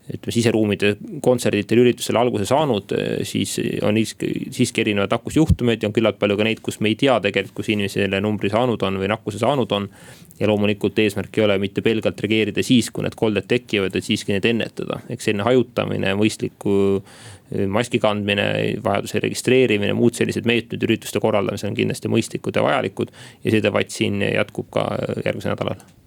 ütleme 0.09 0.33
siseruumide 0.33 0.93
kontserdidel, 1.25 1.83
üritustel 1.83 2.17
alguse 2.21 2.47
saanud, 2.49 2.93
eh, 2.97 3.25
siis 3.29 3.57
on 3.85 3.99
siiski 3.99 4.83
erinevaid 4.85 5.13
nakkusjuhtumeid 5.13 5.83
ja 5.83 5.91
on 5.91 5.97
küllalt 5.97 6.19
palju 6.21 6.39
ka 6.39 6.47
neid, 6.49 6.63
kus 6.65 6.81
me 6.81 6.93
ei 6.93 6.97
tea 6.99 7.19
tegelikult, 7.25 7.59
kus 7.61 7.69
inimene 7.75 7.93
selle 7.93 8.21
numbri 8.25 8.51
saanud 8.53 8.83
on 8.89 9.01
või 9.03 9.11
nakkuse 9.13 9.43
saanud 9.43 9.73
on. 9.77 9.91
ja 10.39 10.47
loomulikult 10.47 10.99
eesmärk 11.03 11.35
ei 11.35 11.43
ole 11.43 11.57
mitte 11.59 11.83
pelgalt 11.83 12.21
reageerida 12.23 12.63
siis, 12.63 12.93
kui 12.95 13.03
need 13.03 13.17
kolded 13.19 13.49
tekivad, 13.51 13.97
et 13.99 14.07
siiski 14.07 14.31
neid 14.31 14.45
ennetada, 14.47 15.01
eks 15.11 15.27
selline 15.27 15.43
hajutamine, 15.43 16.13
mõistliku 16.15 16.77
eh, 17.03 17.67
maski 17.67 17.99
kandmine, 17.99 18.49
vajaduse 18.85 19.25
registreerimine, 19.27 19.99
muud 19.99 20.15
sellised 20.15 20.47
meetmed 20.47 20.87
ürituste 20.87 21.19
korraldamisel 21.21 21.73
on 21.73 21.79
kindlasti 21.81 22.13
mõistlikud 22.13 22.55
ja 22.55 22.63
vajalikud. 22.63 23.11
ja 23.45 23.51
see 23.51 23.63
debatt 23.63 23.91
siin 23.91 24.23
jätkub 24.23 24.71
ka 24.71 24.89
järgmisel 25.25 25.57
nädalal 25.57 25.98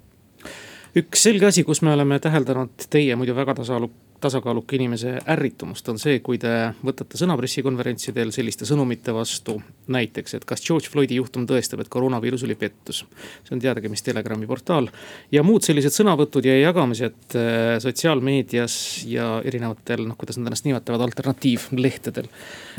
üks 0.97 1.27
selge 1.27 1.47
asi, 1.47 1.63
kus 1.67 1.81
me 1.85 1.93
oleme 1.93 2.19
täheldanud 2.19 2.87
teie 2.91 3.15
muidu 3.19 3.35
väga 3.35 3.55
tasakaaluk-, 3.61 3.99
tasakaaluka 4.21 4.75
inimese 4.75 5.15
ärritumust, 5.33 5.87
on 5.89 5.99
see, 6.01 6.19
kui 6.23 6.37
te 6.41 6.51
võtate 6.85 7.17
sõna 7.19 7.35
pressikonverentsidel 7.39 8.31
selliste 8.35 8.67
sõnumite 8.69 9.13
vastu. 9.15 9.59
näiteks, 9.91 10.35
et 10.37 10.45
kas 10.47 10.61
George 10.63 10.87
Floydi 10.91 11.17
juhtum 11.17 11.47
tõestab, 11.49 11.81
et 11.81 11.89
koroonaviirus 11.91 12.43
oli 12.47 12.55
pettus. 12.55 13.03
see 13.43 13.55
on 13.55 13.59
teadagi, 13.59 13.89
mis 13.89 14.03
Telegrami 14.05 14.47
portaal 14.47 14.89
ja 15.31 15.43
muud 15.43 15.65
sellised 15.65 15.95
sõnavõtud 15.95 16.45
ja 16.45 16.57
jagamised 16.59 17.35
äh, 17.35 17.77
sotsiaalmeedias 17.83 19.05
ja 19.09 19.41
erinevatel, 19.45 20.05
noh, 20.07 20.17
kuidas 20.17 20.37
nad 20.37 20.51
ennast 20.51 20.65
nimetavad, 20.65 21.01
alternatiivlehtedel. 21.07 22.29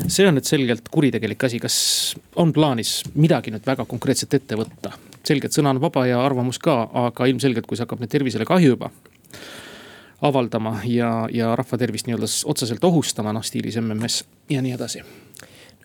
see 0.07 0.27
on 0.27 0.37
nüüd 0.37 0.47
selgelt 0.47 0.89
kuritegelik 0.89 1.43
asi, 1.43 1.59
kas 1.59 1.77
on 2.35 2.53
plaanis 2.53 3.01
midagi 3.15 3.51
nüüd 3.51 3.65
väga 3.67 3.85
konkreetset 3.89 4.39
ette 4.39 4.59
võtta 4.59 4.95
selgelt 5.27 5.55
sõna 5.55 5.73
on 5.73 5.81
vaba 5.83 6.05
ja 6.09 6.21
arvamus 6.23 6.59
ka, 6.59 6.83
aga 7.07 7.27
ilmselgelt, 7.31 7.67
kui 7.67 7.79
see 7.79 7.87
hakkab 7.87 8.03
nüüd 8.03 8.11
tervisele 8.11 8.47
kahju 8.47 8.75
juba 8.75 8.91
avaldama 10.23 10.77
ja, 10.87 11.27
ja 11.31 11.55
rahva 11.55 11.77
tervist 11.77 12.07
nii-öelda 12.07 12.29
otseselt 12.47 12.83
ohustama, 12.87 13.33
noh 13.35 13.43
stiilis 13.43 13.77
MMS 13.81 14.23
ja 14.51 14.63
nii 14.63 14.75
edasi. 14.77 15.03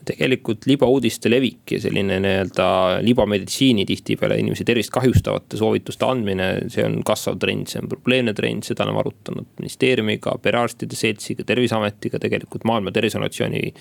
Tegelikult 0.08 0.62
libauudiste 0.70 1.28
levik 1.28 1.74
ja 1.74 1.80
selline 1.82 2.20
nii-öelda 2.22 2.68
libameditsiini 3.04 3.84
tihtipeale 3.88 4.38
inimese 4.40 4.64
tervist 4.64 4.92
kahjustavate 4.94 5.58
soovituste 5.58 6.06
andmine, 6.06 6.46
see 6.72 6.86
on 6.86 7.00
kasvav 7.04 7.40
trend, 7.42 7.66
see 7.68 7.82
on 7.82 7.90
probleemne 7.90 8.32
trend, 8.38 8.64
seda 8.64 8.86
oleme 8.86 9.02
arutanud 9.02 9.50
ministeeriumiga, 9.58 10.38
perearstide 10.44 10.96
seltsiga, 10.96 11.44
terviseametiga, 11.48 12.22
tegelikult 12.22 12.64
Maailma 12.68 12.94
Terviseorganisatsiooni 12.94 13.74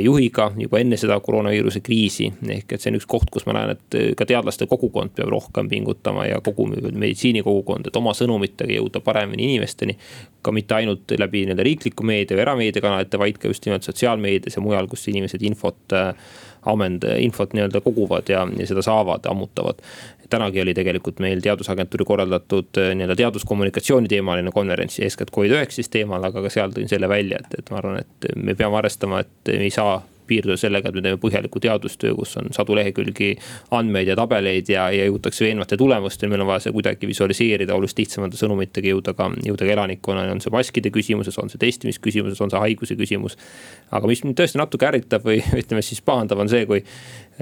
juhiga 0.00 0.48
juba 0.56 0.78
enne 0.80 0.96
seda 0.96 1.18
koroonaviiruse 1.20 1.80
kriisi. 1.84 2.30
ehk 2.48 2.72
et 2.72 2.80
see 2.80 2.92
on 2.92 2.96
üks 2.96 3.06
koht, 3.08 3.28
kus 3.30 3.44
ma 3.46 3.52
näen, 3.58 3.74
et 3.76 3.96
eh, 3.98 4.08
ka 4.16 4.24
teadlaste 4.28 4.66
kogukond 4.66 5.12
peab 5.16 5.28
rohkem 5.28 5.68
pingutama 5.68 6.24
ja 6.26 6.40
kogu 6.44 6.66
meditsiinikogukond, 6.72 7.90
et 7.90 7.96
oma 8.00 8.14
sõnumitega 8.16 8.78
jõuda 8.78 9.04
paremini 9.04 9.50
inimesteni. 9.50 9.98
ka 10.42 10.52
mitte 10.54 10.74
ainult 10.74 11.10
läbi 11.18 11.42
nii-öelda 11.44 11.64
riikliku 11.66 12.04
meedia 12.06 12.36
või 12.36 12.44
erameediakanalite, 12.46 13.18
vaid 13.18 13.38
ka 13.42 13.48
just 13.50 13.66
nimelt 13.66 13.82
sotsiaalmeedias 13.82 14.56
ja 14.56 14.62
mujal, 14.62 14.86
kus 14.88 15.08
inimesed 15.10 15.42
infot 15.42 15.92
äh, 15.92 16.14
ammend, 16.62 17.04
infot 17.18 17.52
nii-öelda 17.52 17.80
koguvad 17.84 18.30
ja, 18.30 18.46
ja 18.56 18.66
seda 18.66 18.82
saavad, 18.82 19.26
ammutavad. 19.30 19.82
Tänagi 20.30 20.60
oli 20.62 20.74
tegelikult 20.76 21.22
meil 21.24 21.40
teadusagentuuri 21.44 22.06
korraldatud 22.08 22.80
äh, 22.82 22.92
nii-öelda 22.98 23.16
teaduskommunikatsiooni 23.22 24.08
teemaline 24.08 24.52
konverents, 24.54 25.00
eeskätt 25.00 25.32
Covid-19 25.34 25.88
teemal, 25.90 26.24
aga 26.28 26.44
ka 26.44 26.52
seal 26.52 26.74
tõin 26.76 26.90
selle 26.90 27.08
välja, 27.08 27.40
et, 27.42 27.58
et 27.62 27.72
ma 27.72 27.82
arvan, 27.82 28.00
et 28.04 28.30
me 28.36 28.56
peame 28.58 28.78
arvestama, 28.80 29.24
et 29.24 29.52
me 29.54 29.66
ei 29.68 29.74
saa 29.74 29.98
piirduda 30.28 30.56
sellega, 30.60 30.90
et 30.90 30.98
me 30.98 31.02
teeme 31.04 31.18
põhjaliku 31.20 31.60
teadustöö, 31.62 32.14
kus 32.18 32.36
on 32.40 32.52
sadu 32.54 32.76
lehekülgi 32.78 33.30
andmeid 33.76 34.10
ja 34.10 34.16
tabeleid 34.18 34.70
ja, 34.72 34.88
ja 34.94 35.06
jõutakse 35.08 35.46
veenvate 35.46 35.78
tulemusteni. 35.80 36.30
meil 36.32 36.44
on 36.44 36.50
vaja 36.50 36.66
see 36.66 36.74
kuidagi 36.76 37.08
visualiseerida, 37.10 37.76
oluliselt 37.76 38.02
lihtsamate 38.02 38.40
sõnumitega 38.40 38.92
jõuda 38.92 39.14
ka, 39.18 39.30
jõuda 39.46 39.68
ka 39.68 39.76
elanikkonnani, 39.76 40.34
on 40.36 40.44
see 40.44 40.52
maskide 40.54 40.92
küsimuses, 40.94 41.38
on 41.40 41.52
see 41.52 41.62
testimisküsimuses, 41.64 42.40
on 42.44 42.52
see 42.52 42.62
haiguse 42.66 42.98
küsimus. 43.00 43.38
aga 43.90 44.10
mis 44.10 44.24
mind 44.24 44.36
tõesti 44.38 44.60
natuke 44.60 44.88
ärritab 44.90 45.24
või 45.24 45.40
ütleme 45.62 45.84
siis 45.84 46.04
pahandab, 46.04 46.44
on 46.44 46.52
see, 46.52 46.66
kui 46.68 46.84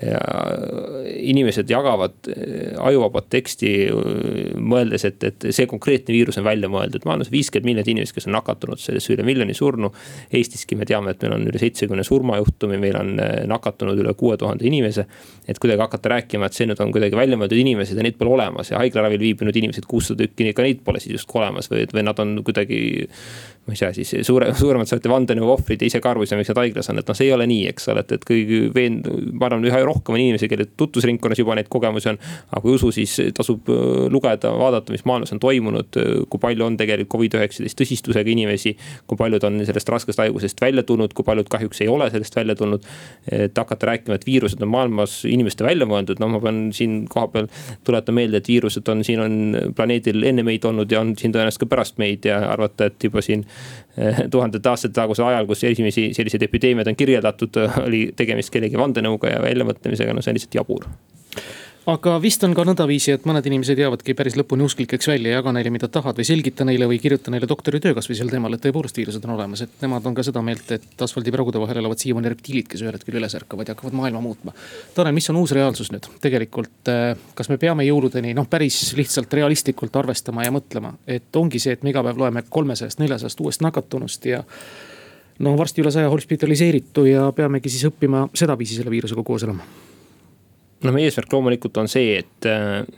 ja 0.02 0.18
inimesed 1.16 1.70
jagavad 1.70 2.12
äh, 2.28 2.74
ajuvabat 2.84 3.30
teksti 3.32 3.70
äh, 3.88 4.58
mõeldes, 4.60 5.06
et, 5.08 5.24
et 5.24 5.46
see 5.56 5.64
konkreetne 5.70 6.12
viirus 6.12 6.36
on 6.40 6.44
välja 6.44 6.68
mõeldud. 6.68 7.06
maailmas 7.08 7.30
viiskümmend 7.32 7.70
miljonit 7.70 7.88
inimest, 7.94 8.16
kes 8.16 8.28
on 8.28 8.36
nakatunud, 8.36 8.80
sellest 8.80 9.10
üle 9.14 9.24
miljoni 9.26 9.56
surnu. 9.56 9.92
Eestiski 10.36 10.76
me 10.76 10.88
teame, 10.88 11.14
et 11.14 11.24
meil 11.24 11.36
on 11.38 11.48
üle 11.48 11.60
seitsmekümne 11.62 12.04
surmajuhtumi, 12.04 12.80
meil 12.82 13.00
on 13.00 13.14
äh, 13.22 13.34
nakatunud 13.48 14.04
üle 14.04 14.12
kuue 14.20 14.36
tuhande 14.36 14.68
inimese. 14.68 15.06
et 15.48 15.58
kuidagi 15.62 15.80
hakata 15.80 16.10
rääkima, 16.10 16.46
et 16.46 16.56
see 16.58 16.66
nüüd 16.66 16.80
on 16.82 16.90
kuidagi 16.92 17.16
välja 17.16 17.38
mõeldud 17.38 17.60
inimesed 17.60 17.96
ja 17.96 18.02
neid 18.02 18.16
pole 18.18 18.32
olemas 18.34 18.72
ja 18.72 18.80
haiglaravil 18.80 19.20
viibinud 19.22 19.56
inimesed 19.56 19.86
kuussada 19.86 20.24
tükki, 20.24 20.52
ka 20.52 20.64
neid 20.66 20.82
pole 20.84 21.00
siis 21.00 21.20
justkui 21.20 21.40
olemas 21.40 21.70
või, 21.70 21.84
või 21.92 22.02
nad 22.02 22.18
on 22.20 22.40
kuidagi 22.44 22.80
ma 23.66 23.74
ei 23.74 23.78
tea, 23.80 23.90
siis 23.96 24.12
suure, 24.26 24.52
suuremad 24.54 24.86
saate 24.86 25.10
vandenõu 25.10 25.48
ohvrid 25.56 25.80
ja 25.82 25.88
ise 25.90 25.98
ka 26.02 26.12
aru 26.12 26.22
ei 26.22 26.30
saa, 26.30 26.38
miks 26.38 26.52
nad 26.52 26.60
haiglas 26.60 26.90
on, 26.92 27.00
et 27.00 27.08
noh, 27.10 27.16
see 27.18 27.26
ei 27.26 27.32
ole 27.34 27.48
nii, 27.50 27.64
eks 27.72 27.88
ole, 27.90 28.04
et, 28.04 28.12
et 28.14 28.26
kõigi 28.26 28.60
veend-, 28.74 29.08
ma 29.34 29.48
arvan, 29.48 29.66
üha 29.66 29.80
rohkem 29.82 30.14
on 30.14 30.22
inimesi, 30.22 30.46
kelle 30.52 30.68
tutvusringkonnas 30.78 31.40
juba 31.42 31.56
neid 31.58 31.70
kogemusi 31.72 32.12
on. 32.12 32.20
aga 32.52 32.62
kui 32.62 32.70
ei 32.70 32.78
usu, 32.78 32.92
siis 32.94 33.16
tasub 33.34 33.66
äh, 33.72 34.06
lugeda, 34.12 34.52
vaadata, 34.54 34.94
mis 34.94 35.02
maailmas 35.08 35.34
on 35.34 35.42
toimunud, 35.42 35.98
kui 36.30 36.42
palju 36.42 36.66
on 36.68 36.78
tegelikult 36.78 37.16
Covid-19 37.16 37.74
tõsistusega 37.80 38.30
inimesi. 38.30 38.76
kui 39.06 39.18
paljud 39.18 39.44
on 39.48 39.58
sellest 39.66 39.90
raskest 39.90 40.22
haigusest 40.22 40.62
välja 40.62 40.86
tulnud, 40.86 41.14
kui 41.16 41.26
paljud 41.26 41.50
kahjuks 41.50 41.82
ei 41.82 41.90
ole 41.90 42.06
sellest 42.14 42.36
välja 42.36 42.54
tulnud. 42.54 42.86
et 43.32 43.58
hakata 43.58 43.90
rääkima, 43.90 44.14
et 44.14 44.26
viirused 44.26 44.62
on 44.62 44.70
maailmas 44.70 45.24
inimeste 45.26 45.64
välja 45.64 45.86
mõeldud, 45.90 46.20
no 46.22 46.30
ma 46.30 46.40
pean 46.40 46.70
siin 46.76 47.02
kohapeal 47.10 47.50
tuletama 47.84 48.22
meelde, 48.22 48.38
et 48.38 48.48
viirused 48.48 48.86
on, 48.88 49.02
siin 49.04 49.20
on 49.20 49.36
planeedil 49.76 50.22
enne 50.22 50.46
meid 50.46 50.64
olnud 50.64 50.92
ja 50.92 51.02
on 51.02 51.14
siin 51.18 51.34
tõenäoliselt 51.34 51.64
ka 51.66 51.70
pärast 51.74 51.98
meid 51.98 52.26
ja 52.28 52.38
arvata, 52.52 52.90
et 52.90 53.02
juba 53.02 53.22
siin 53.24 53.44
tuhandete 54.32 54.68
aastate 54.68 54.94
tagusel 54.96 55.28
ajal, 55.30 55.46
kus 55.48 55.64
esimesi 55.64 56.10
selliseid 56.16 56.46
epideemiaid 56.48 56.90
on 56.92 56.98
kirjeldatud, 56.98 57.60
oli 57.84 58.06
tegemist 58.16 58.52
kellegi 58.54 58.78
vandenõuga 58.80 59.32
ja 59.32 59.44
väljamõtlemisega, 59.44 60.14
no 60.14 60.24
see 60.24 60.34
on 60.34 60.40
lihtsalt 60.40 60.60
jabur 60.60 60.88
aga 61.86 62.16
vist 62.18 62.42
on 62.42 62.54
ka 62.56 62.64
nõndaviisi, 62.66 63.12
et 63.14 63.26
mõned 63.28 63.46
inimesed 63.46 63.78
jäävadki 63.78 64.14
päris 64.18 64.34
lõpuni 64.38 64.64
usklikeks 64.66 65.06
välja, 65.06 65.36
jaga 65.36 65.52
neile, 65.54 65.70
mida 65.70 65.86
tahad 65.92 66.18
või 66.18 66.26
selgita 66.26 66.64
neile 66.66 66.88
või 66.90 66.98
kirjuta 66.98 67.30
neile 67.30 67.46
doktoritöö 67.46 67.94
kasvõi 67.94 68.16
sel 68.18 68.32
teemal, 68.32 68.56
et 68.56 68.64
tõepoolest 68.64 68.98
viirused 68.98 69.28
on 69.28 69.36
olemas, 69.36 69.62
et 69.62 69.84
nemad 69.84 70.08
on 70.10 70.16
ka 70.16 70.24
seda 70.26 70.42
meelt, 70.42 70.72
et 70.74 71.04
asfaldipragude 71.06 71.62
vahel 71.62 71.78
elavad 71.84 72.02
siiamaani 72.02 72.32
reptiilid, 72.34 72.66
kes 72.72 72.82
ühel 72.82 72.98
hetkel 72.98 73.20
üles 73.20 73.38
ärkavad 73.38 73.70
ja 73.70 73.76
hakkavad 73.76 73.94
maailma 74.00 74.24
muutma. 74.24 74.56
Tanel, 74.98 75.14
mis 75.14 75.30
on 75.30 75.38
uus 75.44 75.54
reaalsus 75.54 75.92
nüüd? 75.94 76.10
Tegelikult, 76.26 76.90
äh, 76.90 77.14
kas 77.38 77.52
me 77.54 77.60
peame 77.62 77.86
jõuludeni 77.86 78.34
noh, 78.34 78.50
päris 78.50 78.80
lihtsalt 78.98 79.38
realistlikult 79.38 80.02
arvestama 80.02 80.42
ja 80.42 80.54
mõtlema, 80.54 80.96
et 81.06 81.38
ongi 81.38 81.62
see, 81.62 81.78
et 81.78 81.86
me 81.86 81.94
iga 81.94 82.02
päev 82.02 82.18
loeme 82.18 82.42
kolmesajast, 82.50 82.98
neljasajast 82.98 83.46
uuest 83.46 83.62
nakatunust 83.62 84.26
ja 84.26 84.42
no 85.38 85.54
varsti 85.54 85.86
üle 85.86 85.94
saja 85.94 86.10
hospitaliseeritu 86.10 87.06
ja 87.12 87.30
peamegi 87.36 87.70
siis 87.70 87.86
õppima 87.92 88.26
sedaviisi 88.34 88.80
selle 88.80 88.90
viirusega 88.90 89.22
koos 89.22 89.46
elama 89.46 89.94
no 90.86 90.94
meie 90.94 91.10
eesmärk 91.10 91.32
loomulikult 91.32 91.78
on 91.80 91.88
see, 91.90 92.16
et, 92.20 92.46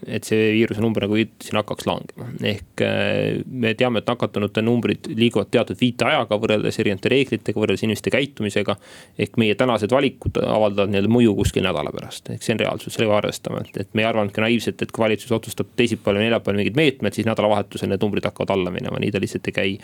et 0.07 0.27
see 0.27 0.51
viiruse 0.55 0.83
number, 0.83 1.05
nagu 1.07 1.19
ütlesin, 1.19 1.59
hakkaks 1.61 1.87
langema. 1.89 2.29
ehk 2.51 2.83
äh, 2.85 3.41
me 3.49 3.73
teame, 3.79 4.03
et 4.03 4.11
nakatunute 4.11 4.63
numbrid 4.65 5.09
liiguvad 5.13 5.51
teatud 5.55 5.79
viiteajaga 5.81 6.39
võrreldes 6.41 6.79
erinevate 6.83 7.13
reeglitega, 7.13 7.59
võrreldes 7.59 7.85
inimeste 7.87 8.13
käitumisega. 8.15 8.77
ehk 9.19 9.39
meie 9.41 9.57
tänased 9.59 9.93
valikud 9.95 10.41
avaldavad 10.43 10.93
nii-öelda 10.93 11.13
mõju 11.13 11.35
kuskil 11.39 11.67
nädala 11.67 11.93
pärast, 11.95 12.31
ehk 12.35 12.45
see 12.45 12.57
on 12.57 12.63
reaalsus, 12.63 12.97
sellega 12.97 13.19
arvestame, 13.23 13.65
et, 13.67 13.81
et 13.85 13.95
me 13.99 14.05
ei 14.05 14.11
arvanudki 14.11 14.45
naiivselt, 14.45 14.83
et 14.83 14.95
kui 14.95 15.05
valitsus 15.05 15.33
otsustab 15.35 15.73
teisipäeval 15.79 16.21
või 16.21 16.29
neljapäeval 16.29 16.63
mingid 16.63 16.79
meetmed, 16.79 17.17
siis 17.17 17.29
nädalavahetusel 17.29 17.93
need 17.93 18.05
numbrid 18.05 18.29
hakkavad 18.29 18.55
alla 18.57 18.75
minema, 18.75 19.01
nii 19.03 19.15
ta 19.15 19.23
lihtsalt 19.23 19.51
ei 19.51 19.59
käi. 19.59 19.75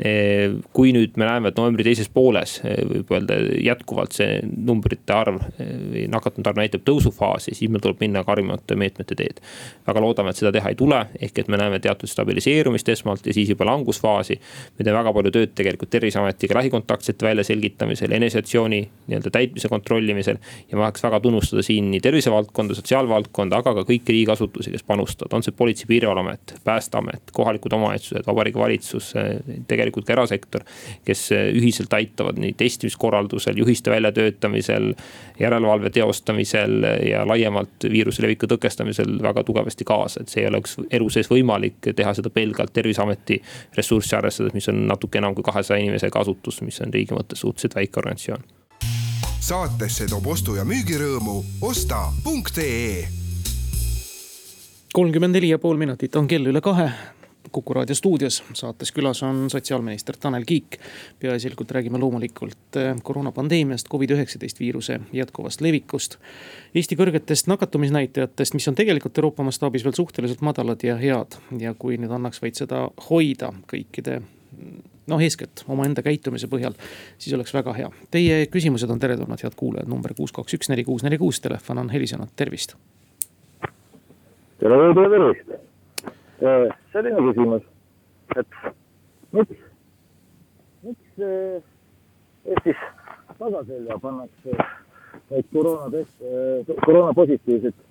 Äh, 0.00 0.58
kui 0.76 0.94
nüüd 0.96 1.18
me 1.20 1.28
näeme, 1.28 1.50
et 1.50 1.58
novembri 1.60 1.86
teises 1.86 2.10
pooles 2.12 2.58
äh, 2.64 2.80
võib 2.90 3.10
öelda 3.14 3.40
jätkuvalt 3.60 4.16
see 4.16 4.40
numbrite 4.44 5.14
arv, 5.14 5.40
nakatunute 6.10 6.50
arv 6.50 6.60
näitab 6.60 6.84
tõusufaasi 6.86 7.39
faasi, 7.40 7.56
siis 7.56 7.70
meil 7.70 7.80
tuleb 7.82 8.00
minna 8.00 8.22
karmimate 8.24 8.76
meetmete 8.76 9.16
teed. 9.16 9.40
väga 9.86 10.00
loodame, 10.00 10.30
et 10.30 10.36
seda 10.36 10.52
teha 10.52 10.68
ei 10.70 10.76
tule, 10.76 10.98
ehk 11.20 11.38
et 11.38 11.48
me 11.48 11.56
näeme 11.56 11.80
teatud 11.80 12.08
stabiliseerumist 12.08 12.88
esmalt 12.88 13.26
ja 13.26 13.32
siis 13.34 13.48
juba 13.48 13.64
langusfaasi. 13.66 14.40
me 14.78 14.84
teeme 14.84 14.98
väga 14.98 15.12
palju 15.12 15.30
tööd 15.30 15.54
tegelikult 15.54 15.90
terviseametiga 15.90 16.54
lähikontaktsete 16.54 17.26
väljaselgitamisel, 17.26 18.12
eneseisolatsiooni 18.12 18.80
nii-öelda 19.08 19.30
täitmise 19.30 19.68
kontrollimisel. 19.68 20.36
ja 20.70 20.76
ma 20.76 20.84
tahaks 20.84 21.02
väga 21.02 21.20
tunnustada 21.20 21.62
siin 21.62 21.90
nii 21.90 22.00
tervisevaldkonda, 22.00 22.74
sotsiaalvaldkonda, 22.74 23.56
aga 23.56 23.74
ka 23.74 23.86
kõiki 23.88 24.14
riigiasutusi, 24.16 24.70
kes 24.70 24.82
panustavad, 24.82 25.32
on 25.32 25.42
see 25.42 25.52
Politsei- 25.56 25.84
ja 25.84 25.88
Piirivalveamet, 25.88 26.54
Päästeamet, 26.64 27.32
kohalikud 27.32 27.72
omavalitsused, 27.72 28.26
Vabariigi 28.26 28.58
Valitsus, 28.58 29.14
tegelikult 29.68 30.06
ka 30.06 30.12
erasektor. 30.12 30.60
kes 31.04 31.30
ühiselt 31.32 31.92
aitavad 31.92 32.38
nii 32.38 32.52
testimiskorraldusel, 32.52 33.56
juhiste 33.56 33.90
väljatöötamisel, 33.90 34.94
järelevalve 35.40 35.90
teostamisel 35.90 36.84
ja 37.08 37.19
ja 37.20 37.26
laiemalt 37.28 37.86
viiruse 37.92 38.24
leviku 38.24 38.48
tõkestamisel 38.50 39.18
väga 39.22 39.44
tugevasti 39.46 39.86
kaasa, 39.88 40.22
et 40.22 40.32
see 40.32 40.44
ei 40.44 40.48
oleks 40.50 40.76
elu 40.90 41.10
sees 41.12 41.30
võimalik 41.30 41.92
teha 41.96 42.14
seda 42.16 42.32
pelgalt 42.34 42.72
terviseameti 42.76 43.40
ressurssi 43.76 44.16
arvestades, 44.16 44.56
mis 44.56 44.68
on 44.72 44.86
natuke 44.88 45.20
enam 45.20 45.36
kui 45.36 45.46
kahesaja 45.46 45.80
inimesega 45.82 46.24
asutus, 46.24 46.60
mis 46.66 46.80
on 46.84 46.94
riigi 46.94 47.16
mõttes 47.16 47.44
suhteliselt 47.44 47.78
väike 47.78 48.02
organisatsioon. 48.02 48.44
saatesse 49.40 50.06
toob 50.06 50.26
ostu- 50.26 50.56
ja 50.56 50.64
müügirõõmu 50.64 51.44
osta.ee 51.62 53.08
kolmkümmend 54.92 55.34
neli 55.34 55.48
ja 55.48 55.58
pool 55.58 55.76
minutit 55.76 56.16
on 56.16 56.28
kell 56.28 56.46
üle 56.50 56.60
kahe 56.60 56.90
Kuku 57.52 57.74
raadio 57.74 57.94
stuudios. 57.94 58.44
saates 58.52 58.92
külas 58.92 59.22
on 59.22 59.50
sotsiaalminister 59.50 60.16
Tanel 60.16 60.44
Kiik. 60.46 60.78
peaasjalikult 61.18 61.70
räägime 61.70 61.98
loomulikult 61.98 62.76
eh, 62.76 62.96
koroonapandeemiast, 63.02 63.88
Covid-19 63.88 64.60
viiruse 64.60 65.00
jätkuvast 65.12 65.60
levikust. 65.60 66.16
Eesti 66.74 66.96
kõrgetest 66.96 67.48
nakatumisnäitajatest, 67.50 68.54
mis 68.54 68.68
on 68.68 68.74
tegelikult 68.74 69.18
Euroopa 69.18 69.42
mastaabis 69.42 69.84
veel 69.84 69.96
suhteliselt 69.98 70.40
madalad 70.40 70.82
ja 70.82 70.94
head. 70.96 71.34
ja 71.58 71.74
kui 71.74 71.96
nüüd 71.98 72.14
annaks 72.14 72.42
vaid 72.42 72.54
seda 72.54 72.84
hoida 73.08 73.50
kõikide 73.72 74.20
noh, 75.06 75.22
eeskätt 75.22 75.64
omaenda 75.68 76.02
käitumise 76.06 76.46
põhjal, 76.46 76.76
siis 77.18 77.34
oleks 77.34 77.54
väga 77.54 77.74
hea. 77.74 77.88
Teie 78.10 78.44
küsimused 78.46 78.90
on 78.90 79.02
teretulnud, 79.02 79.42
head 79.42 79.56
kuulajad, 79.56 79.90
number 79.90 80.14
kuus, 80.14 80.30
kaks, 80.32 80.54
üks, 80.54 80.70
neli, 80.70 80.84
kuus, 80.86 81.02
neli, 81.02 81.18
kuus, 81.18 81.42
telefon 81.42 81.82
on 81.82 81.90
helisenud, 81.90 82.30
tervist. 82.36 82.76
tere, 84.60 84.78
tere, 84.94 85.10
tervist 85.16 85.69
selline 86.40 87.20
küsimus, 87.26 87.62
et 88.36 88.46
miks, 89.32 89.58
miks 90.82 91.24
äh, 91.24 91.60
Eestis 92.48 92.80
tagaselja 93.38 93.98
pannakse 94.00 94.54
neid 95.30 95.50
koroonateste, 95.52 96.24
äh, 96.24 96.76
koroonapositiivseid 96.86 97.86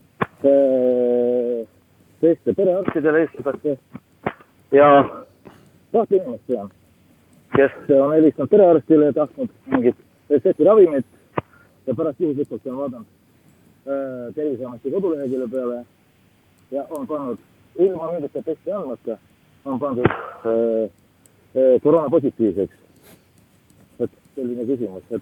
teste 2.19 2.53
perearstidele 2.55 3.25
eestlaste 3.25 3.75
ja 4.71 4.87
kahte 5.91 6.15
inimest 6.15 6.45
tean, 6.47 6.71
kes 7.55 7.75
on 7.99 8.13
helistanud 8.15 8.49
perearstile 8.49 9.11
ja 9.11 9.17
tahtnud 9.19 9.53
mingit 9.73 9.97
retseptiravimit 10.29 11.05
ja 11.87 11.95
pärast 11.95 12.19
juhuslikult 12.19 12.67
on 12.67 12.77
vaadanud 12.77 13.15
Terviseameti 14.35 14.91
kodulehekülje 14.91 15.47
peale 15.51 15.85
ja 16.71 16.83
on 16.89 17.07
pannud 17.07 17.37
ilma 17.79 18.11
mingite 18.11 18.41
testi 18.43 18.71
andmata 18.71 19.17
on 19.65 19.79
pandud 19.79 20.05
äh, 20.05 20.89
äh, 21.55 21.81
koroona 21.83 22.09
positiivseks. 22.09 22.75
et 23.99 24.11
selline 24.35 24.65
küsimus, 24.65 25.03
et, 25.11 25.21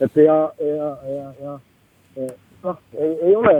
et 0.00 0.16
ja, 0.16 0.36
ja, 0.60 0.90
ja, 1.08 1.32
ja 1.42 1.58
noh, 2.64 2.78
ei, 2.96 3.12
ei 3.28 3.36
ole 3.36 3.54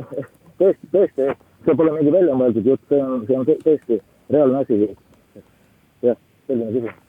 tõesti, 0.58 0.88
tõesti, 0.92 1.28
see 1.66 1.76
pole 1.76 1.92
mingi 1.96 2.12
väljamõeldud 2.14 2.70
jutt, 2.72 2.84
see 2.88 3.00
on, 3.02 3.26
see 3.28 3.38
on 3.38 3.48
tõesti 3.50 4.00
reaalne 4.32 4.62
asi. 4.62 4.80
jah, 6.02 6.20
selline 6.48 6.72
küsimus. 6.78 7.00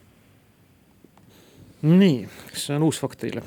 nii, 1.85 2.21
kas 2.51 2.67
see 2.67 2.75
on 2.79 2.87
uus 2.89 2.99
fakt 2.99 3.23
teile? 3.23 3.45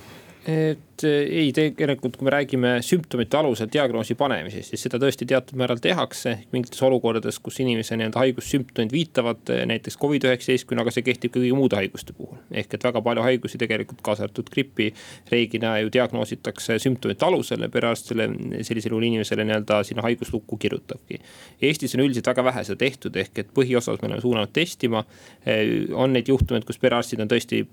et 0.48 0.87
ei, 1.06 1.52
tegelikult 1.54 2.16
kui 2.18 2.26
me 2.26 2.32
räägime 2.32 2.70
sümptomite 2.84 3.38
alusel 3.38 3.68
diagnoosi 3.72 4.16
panemisest, 4.18 4.72
siis 4.72 4.84
seda 4.86 5.00
tõesti 5.02 5.26
teatud 5.28 5.58
määral 5.58 5.80
tehakse. 5.82 6.34
mingites 6.52 6.82
olukordades, 6.82 7.38
kus 7.42 7.60
inimese 7.62 7.96
nii-öelda 7.96 8.18
haigussümptomid 8.22 8.92
viitavad 8.92 9.52
eh, 9.54 9.64
näiteks 9.68 9.98
Covid-19-le, 10.02 10.80
aga 10.82 10.94
see 10.94 11.06
kehtib 11.06 11.34
kõigi 11.36 11.52
muude 11.56 11.78
haiguste 11.78 12.14
puhul. 12.16 12.38
ehk 12.50 12.74
et 12.74 12.86
väga 12.88 13.02
palju 13.04 13.24
haigusi 13.26 13.60
tegelikult, 13.60 14.02
kaasa 14.02 14.26
arvatud 14.26 14.50
gripi, 14.52 14.90
reeglina 15.32 15.76
ju 15.82 15.92
diagnoositakse 15.92 16.78
sümptomite 16.82 17.26
alusel 17.26 17.62
ja 17.66 17.70
perearstile 17.72 18.28
sellisel 18.66 18.94
juhul 18.94 19.08
inimesele 19.10 19.46
nii-öelda 19.48 19.82
sinna 19.84 20.06
haiguslukku 20.06 20.56
kirjutabki. 20.56 21.20
Eestis 21.62 21.94
on 21.96 22.04
üldiselt 22.06 22.30
väga 22.32 22.44
vähe 22.50 22.64
seda 22.64 22.82
tehtud, 22.84 23.16
ehk 23.16 23.44
et 23.44 23.54
põhiosas 23.54 24.00
me 24.02 24.10
oleme 24.10 24.24
suunanud 24.24 24.52
testima. 24.52 25.04
Eh, 25.46 25.88
on 25.92 26.12
neid 26.16 26.28
juhtumeid, 26.28 26.66
kus 26.68 26.80
perearstid 26.82 27.20
on 27.22 27.30
tõesti 27.30 27.64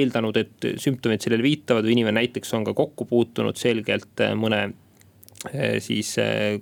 eeldanud, 0.00 0.36
et 0.36 0.70
sümptomid 0.80 1.22
sellele 1.22 1.44
viitavad 1.44 1.86
või 1.86 1.98
inimene 1.98 2.19
näiteks 2.20 2.54
on 2.54 2.68
ka 2.68 2.74
kokku 2.74 3.08
puutunud 3.08 3.58
selgelt 3.58 4.20
äh, 4.20 4.34
mõne 4.38 4.60
äh, 4.66 5.78
siis 5.82 6.12
äh, 6.20 6.58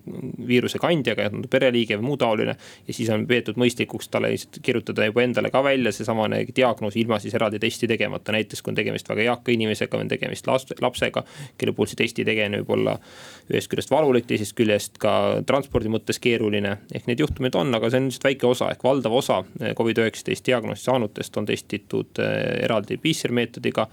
viiruse 0.47 0.79
kandjaga, 0.83 1.29
pereliige 1.51 1.99
või 1.99 2.11
muu 2.11 2.19
taoline. 2.21 2.55
ja 2.87 2.95
siis 2.95 3.11
on 3.15 3.27
peetud 3.27 3.59
mõistlikuks 3.61 4.11
talle 4.13 4.31
lihtsalt 4.33 4.61
kirjutada 4.63 5.09
juba 5.09 5.25
endale 5.25 5.51
ka 5.55 5.63
välja 5.65 5.93
seesamane 5.95 6.45
diagnoos 6.57 6.97
ilma 6.97 7.19
siis 7.23 7.35
eraldi 7.35 7.59
testi 7.63 7.89
tegemata, 7.91 8.33
näiteks 8.37 8.63
kui 8.63 8.73
on 8.73 8.79
tegemist 8.79 9.09
väga 9.11 9.27
eaka 9.33 9.55
inimesega 9.55 9.99
on 9.99 10.13
tegemist 10.13 10.47
laste, 10.47 10.79
lapsega. 10.81 11.25
kelle 11.59 11.75
puhul 11.75 11.91
see 11.91 12.03
testi 12.05 12.27
tegemine 12.29 12.63
võib 12.63 12.77
olla 12.79 12.99
ühest 13.49 13.73
küljest 13.73 13.91
valulik, 13.91 14.29
teisest 14.29 14.55
küljest 14.57 15.01
ka 15.03 15.43
transpordi 15.47 15.91
mõttes 15.91 16.21
keeruline. 16.23 16.77
ehk 16.95 17.11
neid 17.11 17.25
juhtumeid 17.25 17.59
on, 17.59 17.75
aga 17.75 17.91
see 17.91 18.03
on 18.03 18.09
lihtsalt 18.13 18.31
väike 18.31 18.47
osa 18.47 18.71
ehk 18.77 18.85
valdav 18.85 19.19
osa 19.23 19.43
Covid-19 19.59 20.47
diagnoosi 20.47 20.87
saanutest 20.91 21.37
on 21.37 21.47
testitud 21.47 22.23
eraldi 22.63 22.97
PCR 23.03 23.35
meetodiga 23.35 23.89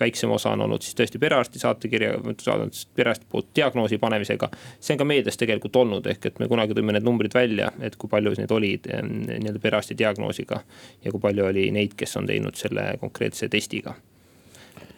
väiksem 0.00 0.30
osa 0.30 0.52
on 0.54 0.64
olnud 0.66 0.82
siis 0.84 0.96
tõesti 0.98 1.20
perearsti 1.22 1.62
saatekirja, 1.62 2.12
saadanud 2.42 2.82
perearsti 2.96 3.26
poolt 3.30 3.50
diagnoosi 3.56 3.98
panemisega. 3.98 4.50
see 4.80 4.94
on 4.94 4.98
ka 4.98 5.08
meedias 5.08 5.40
tegelikult 5.40 5.76
olnud, 5.76 6.06
ehk 6.06 6.26
et 6.30 6.38
me 6.38 6.48
kunagi 6.48 6.76
tõime 6.78 6.96
need 6.96 7.06
numbrid 7.06 7.34
välja, 7.34 7.72
et 7.80 7.96
kui 7.96 8.10
palju 8.10 8.34
neid 8.38 8.52
oli 8.54 8.74
nii-öelda 8.82 9.62
perearsti 9.62 9.98
diagnoosiga. 9.98 10.60
ja 11.04 11.10
kui 11.10 11.20
palju 11.20 11.48
oli 11.50 11.70
neid, 11.70 11.96
kes 11.96 12.16
on 12.16 12.26
teinud 12.26 12.56
selle 12.56 12.94
konkreetse 13.00 13.48
testiga 13.48 13.94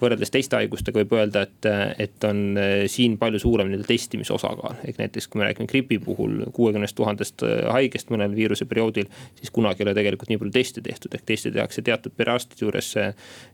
võrreldes 0.01 0.33
teiste 0.33 0.57
haigustega 0.59 1.01
võib 1.01 1.13
öelda, 1.19 1.43
et, 1.47 1.69
et 2.05 2.27
on 2.29 2.41
eh, 2.61 2.85
siin 2.91 3.17
palju 3.21 3.41
suurem 3.43 3.69
nii-öelda 3.71 3.89
testimise 3.89 4.35
osakaal. 4.35 4.79
ehk 4.87 5.01
näiteks, 5.01 5.29
kui 5.29 5.41
me 5.41 5.47
räägime 5.49 5.69
gripi 5.71 5.99
puhul 6.03 6.47
kuuekümnest 6.57 6.97
tuhandest 6.99 7.45
eh, 7.47 7.65
haigest 7.73 8.13
mõnel 8.13 8.35
viiruse 8.37 8.67
perioodil, 8.71 9.11
siis 9.39 9.53
kunagi 9.55 9.83
ei 9.83 9.89
ole 9.89 9.95
tegelikult 9.99 10.33
nii 10.33 10.41
palju 10.43 10.55
teste 10.57 10.85
tehtud, 10.85 11.15
ehk 11.17 11.27
teste 11.29 11.53
tehakse 11.55 11.85
teatud 11.87 12.17
perearstide 12.17 12.67
juures. 12.67 12.91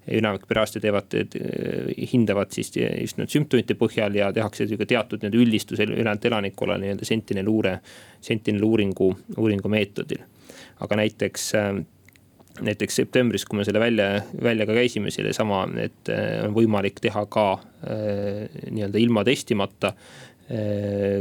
enamik 0.06 0.46
perearste 0.48 0.80
teevad, 0.80 1.14
hindavad 2.12 2.52
siis 2.54 2.70
just 2.76 3.18
need 3.18 3.32
sümptomite 3.32 3.74
põhjal 3.78 4.14
ja 4.14 4.30
tehakse 4.32 4.66
teatud 4.66 5.22
nii-öelda 5.22 5.42
üldistus 5.42 5.82
ülejäänud 5.82 6.24
elanikkonnale 6.24 6.84
nii-öelda 6.84 7.04
sentinel 7.04 7.48
uure, 7.50 7.78
sentinel 8.20 8.64
uuringu, 8.64 9.10
uuringu 9.36 9.68
meetodil. 9.68 10.22
aga 10.80 10.96
näiteks 10.96 11.52
näiteks 12.60 13.02
septembris, 13.02 13.44
kui 13.44 13.58
me 13.58 13.66
selle 13.66 13.80
välja, 13.82 14.22
välja 14.42 14.66
ka 14.68 14.76
käisime, 14.76 15.10
sellesama, 15.14 15.64
et 15.82 16.12
äh, 16.12 16.38
on 16.46 16.54
võimalik 16.56 17.02
teha 17.04 17.26
ka 17.30 17.50
äh, 17.56 18.46
nii-öelda 18.70 19.02
ilma 19.02 19.26
testimata 19.26 19.94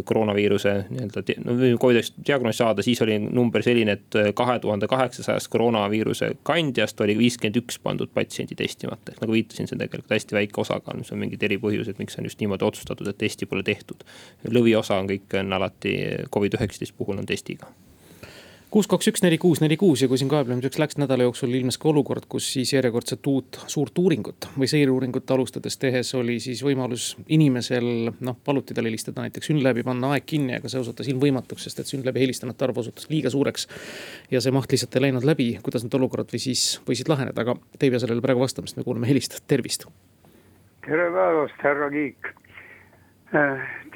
koroonaviiruse 0.05 0.71
nii-öelda 0.89 1.21
no, 1.45 1.53
Covid-19 1.81 2.25
diagnoos 2.27 2.59
saada, 2.61 2.83
siis 2.85 2.99
oli 3.01 3.15
number 3.19 3.63
selline, 3.65 3.95
et 3.97 4.17
kahe 4.37 4.59
tuhande 4.61 4.85
kaheksasajast 4.87 5.49
koroonaviiruse 5.49 6.29
kandjast 6.45 7.01
oli 7.01 7.15
viiskümmend 7.17 7.57
üks 7.63 7.79
pandud 7.81 8.11
patsienti 8.13 8.53
testimata. 8.55 9.15
ehk 9.15 9.23
nagu 9.23 9.33
viitasin, 9.33 9.65
see 9.65 9.79
on 9.79 9.81
tegelikult 9.81 10.13
hästi 10.13 10.37
väike 10.37 10.61
osakaal, 10.61 10.99
mis 11.01 11.09
on 11.09 11.23
mingid 11.23 11.41
eripõhjused, 11.49 11.97
miks 11.97 12.19
on 12.21 12.29
just 12.29 12.43
niimoodi 12.43 12.69
otsustatud, 12.69 13.09
et 13.09 13.17
testi 13.17 13.49
pole 13.49 13.65
tehtud. 13.65 14.05
lõviosa 14.45 15.01
on 15.01 15.09
kõik 15.09 15.39
on 15.41 15.57
alati 15.57 15.97
Covid-19 16.29 16.93
puhul 16.93 17.17
on 17.17 17.25
testiga 17.25 17.73
kuus, 18.75 18.89
kaks, 18.91 19.07
üks, 19.07 19.21
neli, 19.23 19.37
kuus, 19.39 19.61
neli, 19.63 19.77
kuus 19.79 20.01
ja 20.03 20.07
kui 20.11 20.17
siin 20.19 20.27
kaeblemiseks 20.27 20.81
läks 20.81 20.97
nädala 20.99 21.23
jooksul 21.23 21.53
ilmnes 21.55 21.77
ka 21.79 21.87
olukord, 21.93 22.25
kus 22.27 22.49
siis 22.57 22.73
järjekordset 22.73 23.29
uut 23.31 23.59
suurt 23.71 24.01
uuringut 24.01 24.49
või 24.59 24.67
seireuuringut 24.67 25.31
alustades 25.31 25.79
tehes 25.79 26.11
oli 26.19 26.35
siis 26.43 26.59
võimalus 26.65 27.05
inimesel 27.31 27.87
noh, 28.11 28.35
paluti 28.43 28.75
tal 28.75 28.89
helistada 28.89 29.23
näiteks 29.23 29.47
Synlabi, 29.47 29.85
panna 29.87 30.11
aeg 30.11 30.27
kinni, 30.27 30.57
aga 30.59 30.67
see 30.67 30.83
osutus 30.83 31.07
ilmvõimatuks, 31.13 31.69
sest 31.69 31.79
et 31.79 31.93
Synlabi 31.93 32.25
helistanute 32.25 32.67
arv 32.67 32.83
osutus 32.83 33.07
liiga 33.13 33.31
suureks. 33.31 33.69
ja 34.35 34.43
see 34.43 34.51
maht 34.51 34.75
lihtsalt 34.75 34.99
ei 34.99 35.07
läinud 35.07 35.23
läbi, 35.23 35.53
kuidas 35.63 35.87
need 35.87 35.95
olukorrad 35.95 36.35
või 36.35 36.43
siis 36.43 36.67
võisid 36.83 37.07
laheneda, 37.07 37.47
aga 37.47 37.55
te 37.79 37.87
ei 37.87 37.95
pea 37.95 38.03
sellele 38.03 38.27
praegu 38.27 38.43
vastama, 38.43 38.67
sest 38.67 38.81
me 38.81 38.83
kuulame 38.83 39.07
helistajat, 39.07 39.47
tervist. 39.47 39.87
tere 40.83 41.07
päevast, 41.15 41.63
härra 41.63 41.87
Kiik 41.95 42.35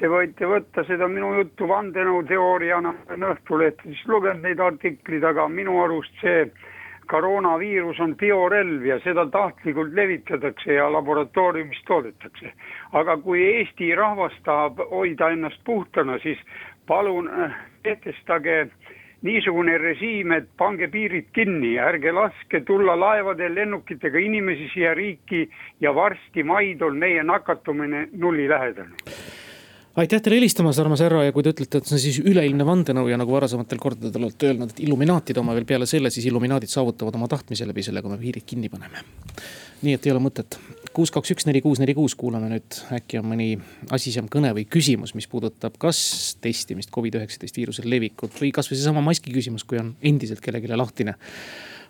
Te 0.00 0.08
võite 0.08 0.48
võtta 0.48 0.82
seda 0.84 1.06
minu 1.08 1.30
juttu 1.38 1.68
vandenõuteooriana, 1.68 2.90
olen 3.08 3.24
Õhtulehtedest 3.30 4.08
lugenud 4.08 4.44
neid 4.44 4.60
artikleid, 4.60 5.24
aga 5.24 5.46
minu 5.48 5.78
arust 5.80 6.12
see 6.20 6.42
koroonaviirus 7.10 7.98
on 8.04 8.12
biorelv 8.20 8.84
ja 8.86 8.98
seda 9.04 9.24
tahtlikult 9.32 9.96
levitatakse 9.96 10.76
ja 10.76 10.90
laboratooriumis 10.92 11.80
toodetakse. 11.88 12.52
aga 12.92 13.16
kui 13.16 13.42
Eesti 13.54 13.94
rahvas 13.94 14.36
tahab 14.44 14.84
hoida 14.90 15.30
ennast 15.32 15.64
puhtana, 15.64 16.18
siis 16.18 16.38
palun 16.86 17.28
äh, 17.28 17.56
kehtestage 17.82 18.68
niisugune 19.26 19.76
režiim, 19.78 20.32
et 20.32 20.48
pange 20.56 20.88
piirid 20.88 21.28
kinni, 21.36 21.74
ärge 21.78 22.12
laske 22.16 22.62
tulla 22.66 22.96
laevadel, 22.96 23.54
lennukitega 23.54 24.18
inimesi 24.18 24.70
siia 24.74 24.94
riiki 24.96 25.46
ja 25.80 25.94
varsti 25.94 26.42
maid 26.42 26.82
on 26.82 26.96
meie 26.98 27.22
nakatumine 27.22 28.08
nulli 28.12 28.48
lähedal 28.48 28.88
aitäh 30.00 30.22
teile 30.22 30.38
helistamast, 30.38 30.78
armas 30.78 31.02
härra 31.02 31.24
ja 31.26 31.32
kui 31.34 31.44
te 31.44 31.52
ütlete, 31.54 31.80
et 31.80 31.88
see 31.88 31.96
on 31.96 32.02
siis 32.02 32.18
üleilmne 32.22 32.64
vandenõu 32.66 33.10
ja 33.10 33.18
nagu 33.20 33.34
varasematel 33.34 33.80
kordadel 33.82 34.28
olete 34.28 34.50
öelnud, 34.50 34.72
et 34.72 34.82
illuminaatid 34.86 35.40
oma 35.42 35.56
veel 35.56 35.66
peale 35.68 35.88
selle, 35.90 36.12
siis 36.14 36.28
illuminaadid 36.30 36.70
saavutavad 36.72 37.18
oma 37.18 37.28
tahtmise 37.30 37.68
läbi 37.68 37.84
selle, 37.84 38.02
kui 38.04 38.12
me 38.12 38.20
piirid 38.20 38.46
kinni 38.46 38.70
paneme. 38.72 39.04
nii 39.82 39.96
et 39.96 40.06
ei 40.06 40.12
ole 40.12 40.22
mõtet. 40.22 40.60
Kuus, 40.96 41.12
kaks, 41.14 41.30
üks, 41.34 41.46
neli, 41.46 41.62
kuus, 41.62 41.80
neli, 41.82 41.94
kuus, 41.94 42.16
kuulame 42.18 42.50
nüüd, 42.50 42.78
äkki 42.96 43.20
on 43.20 43.28
mõni 43.30 43.48
asisem 43.94 44.28
kõne 44.30 44.52
või 44.56 44.66
küsimus, 44.70 45.14
mis 45.14 45.28
puudutab 45.30 45.78
kas 45.80 46.00
testimist, 46.42 46.90
Covid-19 46.94 47.60
viiruse 47.60 47.86
levikut 47.86 48.34
või 48.40 48.50
kasvõi 48.54 48.78
seesama 48.78 49.04
maski 49.04 49.32
küsimus, 49.34 49.64
kui 49.64 49.80
on 49.80 49.94
endiselt 50.02 50.42
kellelegi 50.44 50.74
lahtine. 50.74 51.14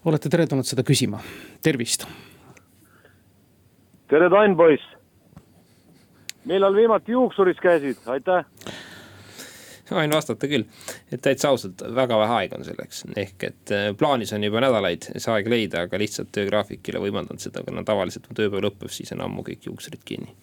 olete 0.04 0.28
teretulnud 0.28 0.66
seda 0.66 0.82
küsima, 0.82 1.20
tervist. 1.62 2.06
tere, 4.08 4.30
Tainn 4.30 4.56
poiss 4.56 4.84
millal 6.44 6.74
viimati 6.74 7.12
juuksuris 7.12 7.58
käisid, 7.60 8.00
aitäh 8.06 8.44
võin 9.98 10.14
vastata 10.14 10.48
küll, 10.50 10.66
et 11.12 11.22
täitsa 11.24 11.50
ausalt, 11.50 11.82
väga 11.96 12.18
vähe 12.22 12.36
aega 12.42 12.58
on 12.58 12.66
selleks, 12.66 13.02
ehk 13.18 13.46
et 13.48 13.72
äh, 13.74 13.88
plaanis 13.98 14.32
on 14.36 14.44
juba 14.46 14.62
nädalaid 14.64 15.10
see 15.16 15.32
aeg 15.34 15.50
leida, 15.50 15.84
aga 15.86 16.00
lihtsalt 16.00 16.32
töögraafik 16.36 16.86
ei 16.86 16.96
ole 16.96 17.04
võimaldanud 17.08 17.42
seda, 17.42 17.64
kuna 17.66 17.84
tavaliselt 17.86 18.28
kui 18.28 18.38
tööpäev 18.38 18.66
lõpeb, 18.68 18.92
siis 18.94 19.12
on 19.16 19.24
ammu 19.26 19.44
kõik 19.46 19.68
juuksurid 19.70 20.04
kinni. 20.06 20.34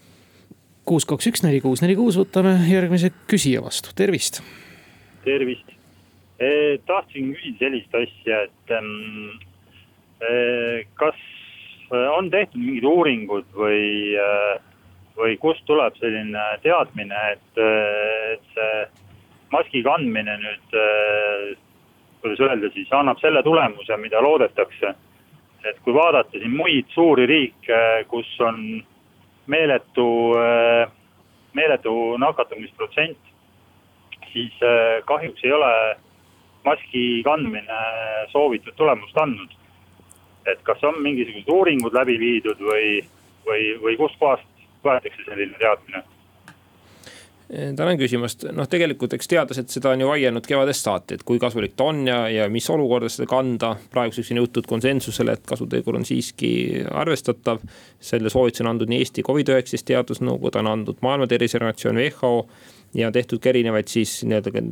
kuus, 0.88 1.08
kaks, 1.08 1.28
üks, 1.32 1.44
neli, 1.44 1.62
kuus, 1.64 1.84
neli, 1.84 1.98
kuus, 2.00 2.20
võtame 2.20 2.58
järgmise 2.72 3.12
küsija 3.28 3.64
vastu, 3.64 3.96
tervist. 3.96 4.42
tervist 5.26 5.74
eh,, 6.40 6.78
tahtsin 6.88 7.34
küsida 7.34 7.66
sellist 7.66 8.00
asja, 8.04 8.46
et 8.48 8.78
eh, 10.28 10.88
kas 11.00 11.26
on 12.18 12.32
tehtud 12.32 12.60
mingid 12.60 12.88
uuringud 12.88 13.46
või 13.56 14.16
eh, 14.20 14.56
või 15.18 15.38
kust 15.42 15.66
tuleb 15.66 15.98
selline 16.00 16.44
teadmine, 16.64 17.22
et, 17.34 17.62
et 18.34 18.50
see 18.54 19.07
maski 19.52 19.84
kandmine 19.84 20.38
nüüd, 20.42 20.76
kuidas 22.22 22.42
öelda 22.48 22.70
siis, 22.74 22.90
annab 22.94 23.20
selle 23.22 23.44
tulemuse, 23.44 23.98
mida 23.98 24.22
loodetakse. 24.24 24.96
et 25.68 25.80
kui 25.84 25.94
vaadata 25.94 26.40
siin 26.40 26.54
muid 26.56 26.86
suuri 26.94 27.26
riike, 27.28 27.80
kus 28.08 28.28
on 28.40 28.84
meeletu, 29.52 30.06
meeletu 31.58 31.94
nakatumisprotsent, 32.22 33.18
siis 34.32 34.54
kahjuks 35.06 35.44
ei 35.44 35.52
ole 35.52 35.72
maski 36.64 37.04
kandmine 37.26 37.80
soovitud 38.32 38.76
tulemust 38.76 39.18
andnud. 39.18 39.52
et 40.48 40.62
kas 40.64 40.84
on 40.88 41.02
mingisugused 41.04 41.50
uuringud 41.52 41.94
läbi 41.94 42.14
viidud 42.20 42.62
või, 42.64 43.02
või, 43.48 43.64
või 43.82 43.98
kustkohast 44.00 44.48
võetakse 44.86 45.26
selline 45.26 45.58
teadmine? 45.60 46.04
Tänan 47.48 47.96
küsimast, 48.00 48.44
noh, 48.52 48.68
tegelikult 48.68 49.14
eks 49.16 49.30
teadlased 49.32 49.72
seda 49.72 49.94
on 49.94 50.02
ju 50.04 50.10
vaielnud 50.10 50.48
kevadest 50.48 50.84
saati, 50.84 51.16
et 51.16 51.24
kui 51.28 51.40
kasulik 51.40 51.78
ta 51.80 51.88
on 51.88 52.02
ja, 52.08 52.18
ja 52.32 52.48
mis 52.52 52.68
olukordades 52.74 53.16
seda 53.20 53.30
kanda. 53.32 53.76
praeguseks 53.94 54.34
on 54.34 54.42
jõutud 54.42 54.68
konsensusele, 54.68 55.38
et 55.38 55.46
kasutegur 55.48 55.96
on 55.96 56.06
siiski 56.06 56.52
arvestatav. 56.92 57.62
selle 58.00 58.30
soovituse 58.30 58.64
on 58.64 58.74
andnud 58.74 58.92
nii 58.92 59.00
Eesti 59.04 59.24
Covid-19 59.24 59.88
teadusnõukogu, 59.88 60.52
ta 60.52 60.60
on 60.60 60.74
andnud 60.74 61.00
Maailma 61.02 61.28
Terviseorganisatsioon 61.28 62.02
WHO 62.04 62.34
ja 62.96 63.12
tehtud 63.12 63.42
ka 63.44 63.50
erinevaid 63.50 63.90
siis 63.92 64.22
nii-öelda 64.24 64.64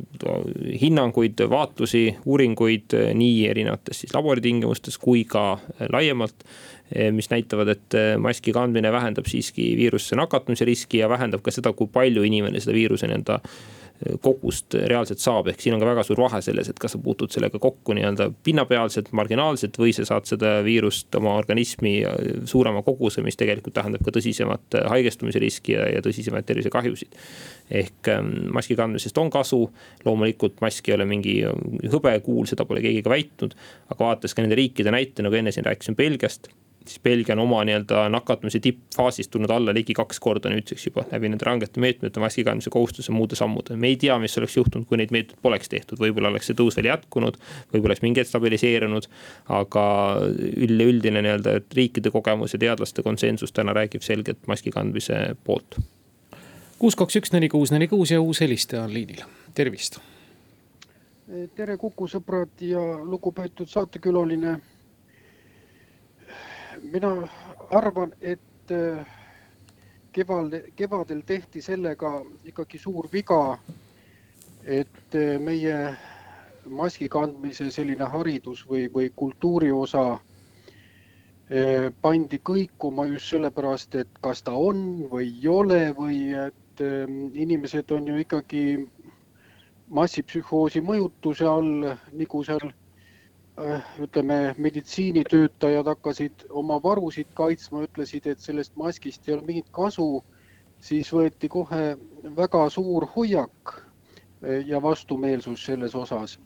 hinnanguid, 0.80 1.42
vaatlusi, 1.50 2.06
uuringuid 2.24 2.96
nii 3.14 3.44
erinevates 3.50 4.00
siis 4.02 4.14
laboritingimustes 4.14 4.98
kui 4.98 5.24
ka 5.28 5.58
laiemalt 5.92 6.46
Eh, 6.94 7.10
mis 7.12 7.26
näitavad, 7.30 7.68
et 7.72 7.94
eh, 7.98 8.12
maski 8.16 8.52
kandmine 8.54 8.92
vähendab 8.94 9.26
siiski 9.26 9.72
viirusesse 9.74 10.14
nakatumise 10.14 10.64
riski 10.68 11.00
ja 11.00 11.08
vähendab 11.10 11.42
ka 11.42 11.50
seda, 11.50 11.72
kui 11.74 11.90
palju 11.90 12.22
inimene 12.22 12.60
seda 12.62 12.76
viiruse 12.76 13.08
nii-öelda 13.10 13.40
kogust 14.20 14.74
reaalselt 14.74 15.22
saab, 15.22 15.48
ehk 15.50 15.62
siin 15.62 15.76
on 15.76 15.80
ka 15.80 15.88
väga 15.88 16.04
suur 16.06 16.20
vahe 16.20 16.40
selles, 16.44 16.68
et 16.70 16.80
kas 16.80 16.94
sa 16.96 17.00
puutud 17.02 17.32
sellega 17.32 17.58
kokku 17.62 17.94
nii-öelda 17.96 18.28
pinnapealselt, 18.44 19.08
marginaalselt 19.16 19.78
või 19.80 19.94
sa 19.96 20.04
saad 20.08 20.28
seda 20.28 20.58
viirust 20.66 21.14
oma 21.16 21.36
organismi 21.40 21.94
suurema 22.48 22.82
koguse, 22.86 23.24
mis 23.24 23.38
tegelikult 23.40 23.76
tähendab 23.78 24.04
ka 24.04 24.12
tõsisemat 24.16 24.78
haigestumise 24.92 25.40
riski 25.42 25.76
ja, 25.76 25.86
ja 25.96 26.04
tõsisemaid 26.04 26.48
tervisekahjusid. 26.48 27.16
ehk 27.70 28.12
ehm, 28.12 28.34
maski 28.54 28.76
kandmisest 28.78 29.18
on 29.18 29.32
kasu, 29.32 29.62
loomulikult 30.04 30.60
mask 30.64 30.88
ei 30.88 30.98
ole 30.98 31.08
mingi 31.08 31.38
hõbekuul, 31.92 32.44
seda 32.50 32.68
pole 32.68 32.84
keegi 32.84 33.02
ka 33.06 33.14
väitnud, 33.14 33.56
aga 33.90 34.04
vaadates 34.04 34.36
ka 34.36 34.44
nende 34.44 34.60
riikide 34.60 34.92
näite, 34.94 35.24
nagu 35.24 35.40
enne 35.40 35.54
siin 35.54 35.66
rääkisin 35.66 35.96
Belgiast 35.98 36.50
siis 36.88 37.02
Belgia 37.02 37.34
on 37.34 37.44
oma 37.46 37.64
nii-öelda 37.66 38.06
nakatumise 38.12 38.60
tippfaasist 38.62 39.30
tulnud 39.30 39.50
alla 39.50 39.74
ligi 39.74 39.94
kaks 39.96 40.20
korda 40.20 40.50
nüüdseks 40.52 40.88
juba 40.88 41.06
läbi 41.10 41.30
nende 41.32 41.46
rangete 41.46 41.80
meetmete, 41.82 42.20
maski 42.20 42.44
kandmise 42.46 42.70
kohustuse, 42.70 43.12
muude 43.12 43.36
sammude. 43.38 43.76
me 43.76 43.90
ei 43.90 43.96
tea, 44.00 44.18
mis 44.22 44.38
oleks 44.38 44.56
juhtunud, 44.56 44.86
kui 44.86 45.00
neid 45.00 45.14
meetmeid 45.14 45.42
poleks 45.42 45.68
tehtud, 45.68 46.00
võib-olla 46.00 46.30
oleks 46.32 46.50
see 46.50 46.58
tõus 46.58 46.76
veel 46.76 46.90
jätkunud, 46.90 47.38
võib-olla 47.72 47.94
oleks 47.94 48.02
mingi 48.04 48.20
hetk 48.22 48.30
stabiliseerunud. 48.30 49.08
aga 49.48 49.84
üleüldine 50.66 51.22
nii-öelda 51.22 51.60
riikide 51.74 52.10
kogemus 52.10 52.54
ja 52.54 52.58
teadlaste 52.58 53.02
konsensus 53.02 53.52
täna 53.52 53.74
räägib 53.76 54.02
selgelt 54.02 54.46
maski 54.46 54.70
kandmise 54.70 55.36
poolt. 55.44 55.78
kuus, 56.78 56.96
kaks, 56.96 57.16
üks, 57.16 57.32
neli, 57.32 57.48
kuus, 57.48 57.72
neli, 57.72 57.88
kuus 57.88 58.10
ja 58.10 58.20
uus 58.20 58.40
helistaja 58.40 58.84
on 58.84 58.94
liinil, 58.94 59.24
tervist. 59.54 60.00
tere, 61.56 61.76
Kuku 61.76 62.06
sõbrad 62.08 62.60
ja 62.60 62.80
lugupeetud 63.02 63.68
saatekülaline 63.68 64.60
mina 66.82 67.28
arvan, 67.70 68.12
et 68.20 68.70
äh, 68.70 69.06
kevadel, 70.12 70.62
kevadel 70.76 71.22
tehti 71.26 71.62
sellega 71.62 72.20
ikkagi 72.44 72.78
suur 72.78 73.08
viga, 73.12 73.58
et 74.64 75.14
äh, 75.14 75.38
meie 75.38 75.96
maski 76.66 77.08
kandmise 77.08 77.70
selline 77.70 78.08
haridus 78.10 78.64
või, 78.68 78.88
või 78.92 79.10
kultuuri 79.16 79.70
osa 79.72 80.06
äh, 80.16 81.92
pandi 82.02 82.40
kõikuma 82.42 83.06
just 83.12 83.30
sellepärast, 83.34 83.94
et 83.94 84.22
kas 84.22 84.42
ta 84.42 84.52
on 84.52 85.06
või 85.10 85.30
ei 85.30 85.48
ole 85.48 85.82
või 85.96 86.20
et 86.46 86.54
inimesed 86.76 87.90
on 87.96 88.10
ju 88.10 88.18
ikkagi 88.20 88.64
massipsühhoosi 89.96 90.82
mõjutuse 90.84 91.46
all, 91.48 91.94
nagu 92.12 92.42
seal 92.44 92.66
ütleme, 94.00 94.54
meditsiinitöötajad 94.58 95.86
hakkasid 95.86 96.44
oma 96.50 96.76
varusid 96.82 97.28
kaitsma, 97.34 97.86
ütlesid, 97.86 98.26
et 98.28 98.40
sellest 98.40 98.74
maskist 98.76 99.28
ei 99.28 99.34
ole 99.34 99.46
mingit 99.46 99.68
kasu, 99.72 100.24
siis 100.78 101.08
võeti 101.12 101.48
kohe 101.48 101.96
väga 102.36 102.66
suur 102.70 103.06
hoiak 103.14 103.72
äh, 103.72 104.60
ja 104.68 104.82
vastumeelsus 104.82 105.64
selles 105.64 105.94
osas. 105.96 106.36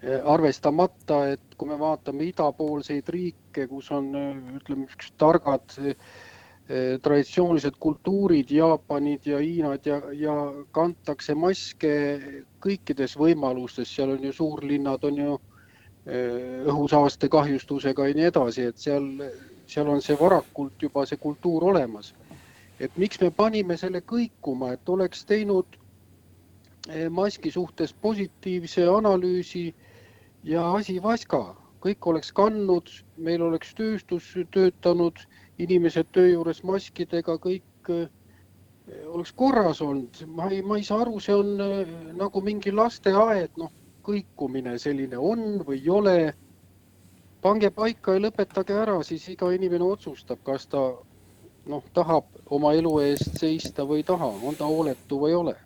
Äh, 0.00 0.22
arvestamata, 0.24 1.26
et 1.34 1.58
kui 1.58 1.68
me 1.68 1.78
vaatame 1.78 2.24
idapoolseid 2.30 3.08
riike, 3.12 3.66
kus 3.68 3.90
on, 3.92 4.08
ütleme, 4.56 4.88
targad 5.18 5.76
traditsioonilised 7.02 7.76
kultuurid, 7.78 8.48
Jaapanid 8.50 9.28
ja 9.30 9.38
Hiinad 9.38 9.84
ja, 9.86 10.00
ja 10.18 10.32
kantakse 10.74 11.36
maske 11.38 11.92
kõikides 12.64 13.14
võimalustes, 13.20 13.92
seal 13.94 14.16
on 14.16 14.24
ju 14.26 14.32
suurlinnad 14.34 15.04
on 15.06 15.20
ju 15.20 15.36
õhusaaste 16.06 17.28
kahjustusega 17.28 18.06
ja 18.06 18.14
nii 18.14 18.28
edasi, 18.28 18.68
et 18.70 18.78
seal, 18.78 19.08
seal 19.66 19.88
on 19.90 20.02
see 20.02 20.14
varakult 20.20 20.82
juba 20.82 21.02
see 21.06 21.18
kultuur 21.18 21.64
olemas. 21.72 22.14
et 22.80 22.92
miks 22.96 23.20
me 23.20 23.30
panime 23.30 23.76
selle 23.76 24.02
kõikuma, 24.04 24.74
et 24.76 24.88
oleks 24.88 25.24
teinud 25.24 25.78
maski 27.10 27.50
suhtes 27.50 27.92
positiivse 27.92 28.84
analüüsi 28.86 29.74
ja 30.44 30.66
asi 30.74 31.02
vaska, 31.02 31.56
kõik 31.82 32.06
oleks 32.10 32.32
kandnud, 32.32 32.90
meil 33.16 33.42
oleks 33.42 33.74
tööstus 33.74 34.28
töötanud 34.54 35.18
inimesed 35.62 36.08
töö 36.12 36.28
juures 36.32 36.62
maskidega, 36.66 37.36
kõik 37.42 37.90
eh, 37.94 38.06
oleks 39.10 39.32
korras 39.32 39.82
olnud. 39.82 40.22
ma 40.26 40.48
ei, 40.50 40.62
ma 40.62 40.78
ei 40.78 40.84
saa 40.84 41.02
aru, 41.04 41.20
see 41.20 41.34
on 41.34 41.60
eh, 41.60 41.92
nagu 42.18 42.42
mingi 42.44 42.72
lasteaed, 42.74 43.56
noh, 43.60 43.72
kõikumine 44.06 44.78
selline 44.78 45.18
on 45.18 45.62
või 45.66 45.80
ei 45.82 45.90
ole. 45.90 46.34
pange 47.42 47.70
paika 47.70 48.14
ja 48.14 48.20
lõpetage 48.20 48.74
ära, 48.74 49.02
siis 49.04 49.28
iga 49.28 49.52
inimene 49.54 49.84
otsustab, 49.84 50.38
kas 50.42 50.66
ta 50.66 50.80
noh, 51.66 51.82
tahab 51.94 52.24
oma 52.50 52.72
elu 52.74 52.98
eest 53.00 53.38
seista 53.38 53.84
või 53.86 54.02
ei 54.02 54.02
taha, 54.02 54.32
on 54.42 54.54
ta 54.54 54.66
hooletu 54.66 55.20
või 55.20 55.30
ei 55.30 55.36
ole 55.36 55.56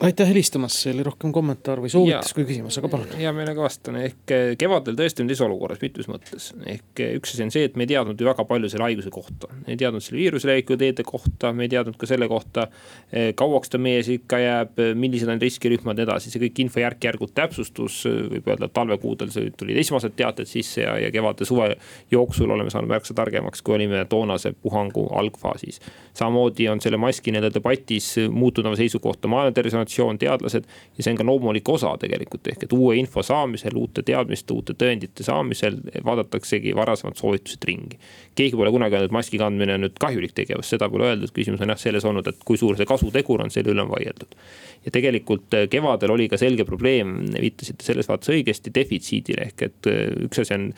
aitäh 0.00 0.28
helistamast, 0.28 0.78
see 0.82 0.92
oli 0.94 1.04
rohkem 1.06 1.32
kommentaar 1.34 1.80
või 1.82 1.90
soovitus 1.92 2.34
kui 2.36 2.44
küsimus, 2.46 2.76
aga 2.78 2.90
palun. 2.92 3.10
hea 3.18 3.32
meelega 3.34 3.64
vastan, 3.64 3.98
ehk 4.02 4.32
eh, 4.34 4.44
kevadel 4.58 4.96
tõesti 4.98 5.24
on 5.24 5.30
lisaolukorras 5.30 5.82
mitmes 5.82 6.08
mõttes. 6.10 6.50
ehk 6.66 7.02
eh, 7.02 7.14
üks 7.18 7.34
asi 7.34 7.44
on 7.46 7.52
see, 7.54 7.66
et 7.68 7.76
me 7.76 7.86
ei 7.86 7.92
teadnud 7.92 8.20
ju 8.20 8.28
väga 8.28 8.44
palju 8.48 8.70
selle 8.72 8.86
haiguse 8.86 9.10
kohta. 9.14 9.50
me 9.52 9.74
ei 9.74 9.80
teadnud 9.80 10.04
selle 10.04 10.20
viiruse 10.20 10.48
leviku 10.48 10.76
teede 10.80 11.06
kohta, 11.06 11.52
me 11.52 11.66
ei 11.66 11.72
teadnud 11.72 11.98
ka 11.98 12.08
selle 12.10 12.28
kohta, 12.30 12.68
eh, 13.12 13.32
kauaks 13.38 13.72
ta 13.72 13.80
meie 13.82 14.02
sekka 14.06 14.40
jääb, 14.42 14.82
millised 14.98 15.30
on 15.32 15.42
riskirühmad 15.42 15.98
ja 15.98 16.02
nii 16.02 16.10
edasi, 16.10 16.32
see 16.32 16.44
kõik 16.46 16.62
info 16.66 16.82
järk-järgult 16.82 17.34
täpsustus. 17.34 18.02
võib 18.06 18.48
öelda, 18.48 18.68
et 18.68 18.76
talvekuudel 18.76 19.32
tulid 19.58 19.78
esmased 19.82 20.14
teated 20.16 20.48
sisse 20.48 20.82
ja, 20.84 20.96
ja 20.98 21.10
kevade-suve 21.14 21.76
jooksul 22.10 22.50
oleme 22.50 22.70
saanud 22.70 22.90
märksa 22.90 23.14
targemaks, 23.14 23.62
kui 23.62 23.74
olime 23.76 24.04
toonase 24.08 24.52
puhangu 24.52 25.08
algfaasis. 25.18 25.80
samamoodi 26.14 26.68
on 26.68 26.80
selle 26.80 26.96
maski 26.96 27.32
nii-öelda 27.32 27.54
debatis 27.54 28.14
muutunud 28.30 28.72
oma 28.72 28.76
seisukohta 28.76 29.28
Maailma 29.28 29.52
Tervise 29.52 29.72
organisatsioon, 29.82 30.18
teadlased. 30.18 30.64
ja 30.96 31.02
see 31.02 31.12
on 31.12 31.18
ka 31.18 31.24
loomulik 31.26 31.68
osa 31.68 31.96
tegelikult 32.00 32.46
ehk 32.48 32.64
et 32.66 32.72
uue 32.72 32.96
info 33.00 33.22
saamisel, 33.22 33.76
uute 33.76 34.02
teadmiste, 34.02 34.52
uute 34.54 34.74
tõendite 34.78 35.24
saamisel 35.24 35.78
vaadataksegi 36.04 36.74
varasemad 36.74 37.16
soovitused 37.16 37.64
ringi. 37.64 37.98
keegi 38.34 38.56
pole 38.56 38.70
kunagi 38.70 38.96
öelnud, 38.96 39.10
et 39.10 39.16
maski 39.16 39.38
kandmine 39.38 39.74
on 39.74 39.84
nüüd 39.86 39.98
kahjulik 40.00 40.32
tegevus, 40.34 40.70
seda 40.72 40.88
pole 40.88 41.10
öeldud, 41.10 41.32
küsimus 41.34 41.60
on 41.60 41.72
jah 41.72 41.78
selles 41.80 42.04
olnud, 42.04 42.26
et 42.26 42.38
kui 42.44 42.56
suur 42.56 42.76
see 42.76 42.88
kasutegur 42.88 43.42
on, 43.42 43.50
selle 43.50 43.72
üle 43.72 43.82
on 43.82 43.90
vaieldud. 43.90 44.36
ja 44.84 44.92
tegelikult 44.94 45.54
äh, 45.54 45.68
kevadel 45.70 46.14
oli 46.14 46.28
ka 46.28 46.38
selge 46.40 46.64
probleem, 46.68 47.14
viitasite 47.40 47.84
selles 47.84 48.08
vaates 48.08 48.32
õigesti, 48.32 48.72
defitsiidile 48.74 49.48
ehk 49.50 49.66
et 49.68 49.90
äh, 49.90 50.02
üks 50.26 50.42
asi 50.44 50.56
on 50.56 50.70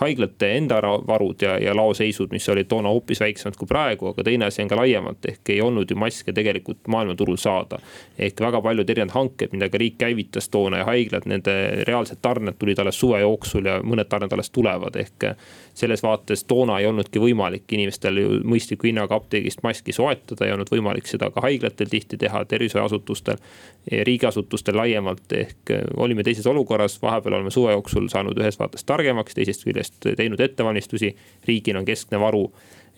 haiglate 0.00 0.54
enda 0.56 0.80
varud 1.06 1.42
ja, 1.42 1.58
ja 1.60 1.74
laoseisud, 1.76 2.32
mis 2.32 2.48
olid 2.48 2.70
toona 2.70 2.92
hoopis 2.92 3.20
väiksemad 3.22 3.58
kui 3.58 3.68
praegu, 3.68 4.12
aga 4.12 4.24
teine 4.26 4.48
asi 4.48 4.62
on 4.64 4.70
ka 4.72 4.78
laiemalt 4.78 5.28
ehk 5.28 5.52
ei 5.54 5.60
olnud 5.62 5.90
ju 5.90 5.98
maske 5.98 6.32
tegelikult 6.32 6.88
maailmaturul 6.92 7.36
saada. 7.40 7.78
ehk 8.18 8.40
väga 8.42 8.60
paljud 8.62 8.90
erinevad 8.90 9.14
hanked, 9.14 9.52
mida 9.54 9.68
ka 9.70 9.80
riik 9.80 9.98
käivitas 10.00 10.48
toona 10.52 10.82
ja 10.82 10.86
haiglad, 10.88 11.26
nende 11.30 11.54
reaalsed 11.88 12.20
tarned 12.22 12.58
tulid 12.58 12.80
alles 12.82 12.98
suve 13.00 13.20
jooksul 13.22 13.68
ja 13.68 13.78
mõned 13.86 14.10
tarned 14.10 14.32
alles 14.34 14.50
tulevad, 14.50 14.96
ehk 15.00 15.28
selles 15.74 16.02
vaates 16.04 16.44
toona 16.48 16.78
ei 16.80 16.88
olnudki 16.90 17.22
võimalik 17.22 17.70
inimestel 17.72 18.20
ju 18.20 18.40
mõistliku 18.48 18.88
hinnaga 18.88 19.16
apteegist 19.16 19.62
maski 19.64 19.94
soetada, 19.96 20.46
ei 20.46 20.54
olnud 20.54 20.72
võimalik 20.72 21.08
seda 21.10 21.30
ka 21.32 21.44
haiglatel 21.46 21.90
tihti 21.92 22.18
teha, 22.20 22.44
tervishoiuasutustel, 22.50 23.40
riigiasutustel 24.08 24.76
laiemalt, 24.76 25.24
ehk 25.32 25.74
olime 25.96 26.26
teises 26.26 26.46
olukorras, 26.50 26.98
vahepeal 27.02 27.38
oleme 27.38 27.54
suve 27.54 27.72
jooksul 27.72 28.10
saanud 28.12 28.38
ühest 28.38 28.60
vaatest 28.60 28.86
targemaks, 28.86 29.34
teisest 29.38 29.66
küljest 29.66 29.98
teinud 30.16 30.40
ettevalmistusi, 30.40 31.14
riigil 31.48 31.80
on 31.80 31.88
keskne 31.88 32.20
varu 32.20 32.48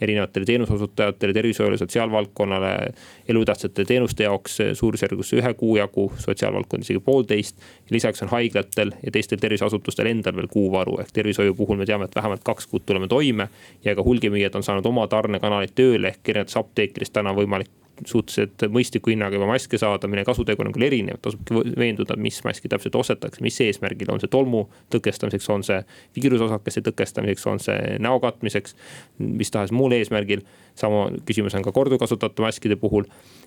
erinevatele 0.01 0.45
teenuseosutajatele, 0.45 1.33
tervishoiule, 1.33 1.79
sotsiaalvaldkonnale, 1.79 2.93
elutähtsate 3.29 3.85
teenuste 3.85 4.25
jaoks 4.25 4.59
suurusjärgus 4.73 5.33
ühe 5.33 5.55
kuu 5.55 5.77
jagu, 5.77 6.13
sotsiaalvaldkond 6.19 6.83
isegi 6.83 7.01
poolteist. 7.01 7.57
lisaks 7.91 8.23
on 8.23 8.29
haiglatel 8.29 8.91
ja 9.07 9.11
teistel 9.11 9.39
terviseasutustel 9.39 10.07
endal 10.07 10.37
veel 10.37 10.49
kuu 10.51 10.73
varu, 10.73 10.99
ehk 11.01 11.13
tervishoiu 11.13 11.55
puhul 11.55 11.77
me 11.77 11.87
teame, 11.87 12.05
et 12.05 12.17
vähemalt 12.17 12.45
kaks 12.45 12.67
kuud 12.67 12.83
tuleme 12.87 13.09
toime. 13.09 13.49
ja 13.85 13.95
ka 13.95 14.03
hulgimüüjad 14.03 14.55
on 14.55 14.63
saanud 14.63 14.87
oma 14.87 15.07
tarnekanalid 15.07 15.75
tööle 15.75 16.09
ehk 16.09 16.29
erinevates 16.29 16.57
apteekides 16.57 17.11
täna 17.11 17.31
on 17.31 17.37
võimalik 17.37 17.84
suhteliselt 18.03 18.65
mõistliku 18.75 19.13
hinnaga 19.13 19.39
juba 19.39 19.49
maske 19.49 19.79
saada, 19.81 20.09
mille 20.11 20.25
kasutegur 20.27 20.69
on 20.69 20.75
küll 20.75 20.87
erinev, 20.89 21.21
tasubki 21.23 21.63
veenduda, 21.79 22.17
mis 22.21 22.41
maski 22.47 22.71
täpselt 22.73 22.97
ostetakse, 22.99 23.43
mis 23.45 23.61
eesmärgil, 23.65 24.11
on 24.13 24.23
see 24.23 24.31
tolmu 24.33 24.65
tõkestamiseks, 24.95 25.49
on 25.55 25.65
see 25.67 25.81
viirusosakeste 26.19 26.85
tõkestamiseks, 26.89 27.47
on 27.51 27.63
see 27.63 27.97
näo 28.03 28.21
katmiseks, 28.25 28.77
mis 29.19 29.55
tahes 29.55 29.75
muul 29.75 29.97
eesmärgil. 29.99 30.45
Sama 30.75 31.09
küsimus 31.27 31.55
on 31.55 31.63
ka 31.63 31.73
korduvkasutatavate 31.73 32.43
maskide 32.43 32.77
puhul 32.77 33.05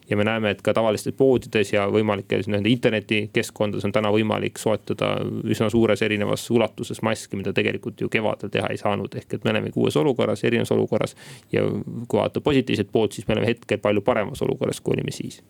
ja 0.09 0.17
me 0.17 0.23
näeme, 0.23 0.51
et 0.51 0.61
ka 0.61 0.73
tavalistes 0.73 1.13
poodides 1.17 1.73
ja 1.73 1.87
võimalikes 1.91 2.47
nii-öelda 2.47 2.71
internetikeskkondades 2.71 3.85
on 3.85 3.95
täna 3.95 4.11
võimalik 4.13 4.59
soetada 4.61 5.15
üsna 5.43 5.69
suures 5.73 6.01
erinevas 6.01 6.47
ulatuses 6.51 7.01
maski, 7.03 7.39
mida 7.39 7.53
tegelikult 7.53 8.01
ju 8.01 8.09
kevadel 8.09 8.51
teha 8.53 8.71
ei 8.71 8.79
saanud. 8.79 9.15
ehk 9.15 9.33
et 9.33 9.43
me 9.43 9.51
olemegi 9.51 9.79
uues 9.79 9.97
olukorras, 9.97 10.43
erinevas 10.43 10.71
olukorras 10.71 11.15
ja 11.51 11.67
kui 12.07 12.19
vaadata 12.19 12.41
positiivset 12.41 12.91
poolt, 12.91 13.11
siis 13.11 13.27
me 13.27 13.35
oleme 13.35 13.53
hetkel 13.53 13.77
palju 13.77 14.01
paremas 14.01 14.41
olukorras, 14.41 14.81
kui 14.81 14.95
olime 14.95 15.11
siis. 15.11 15.43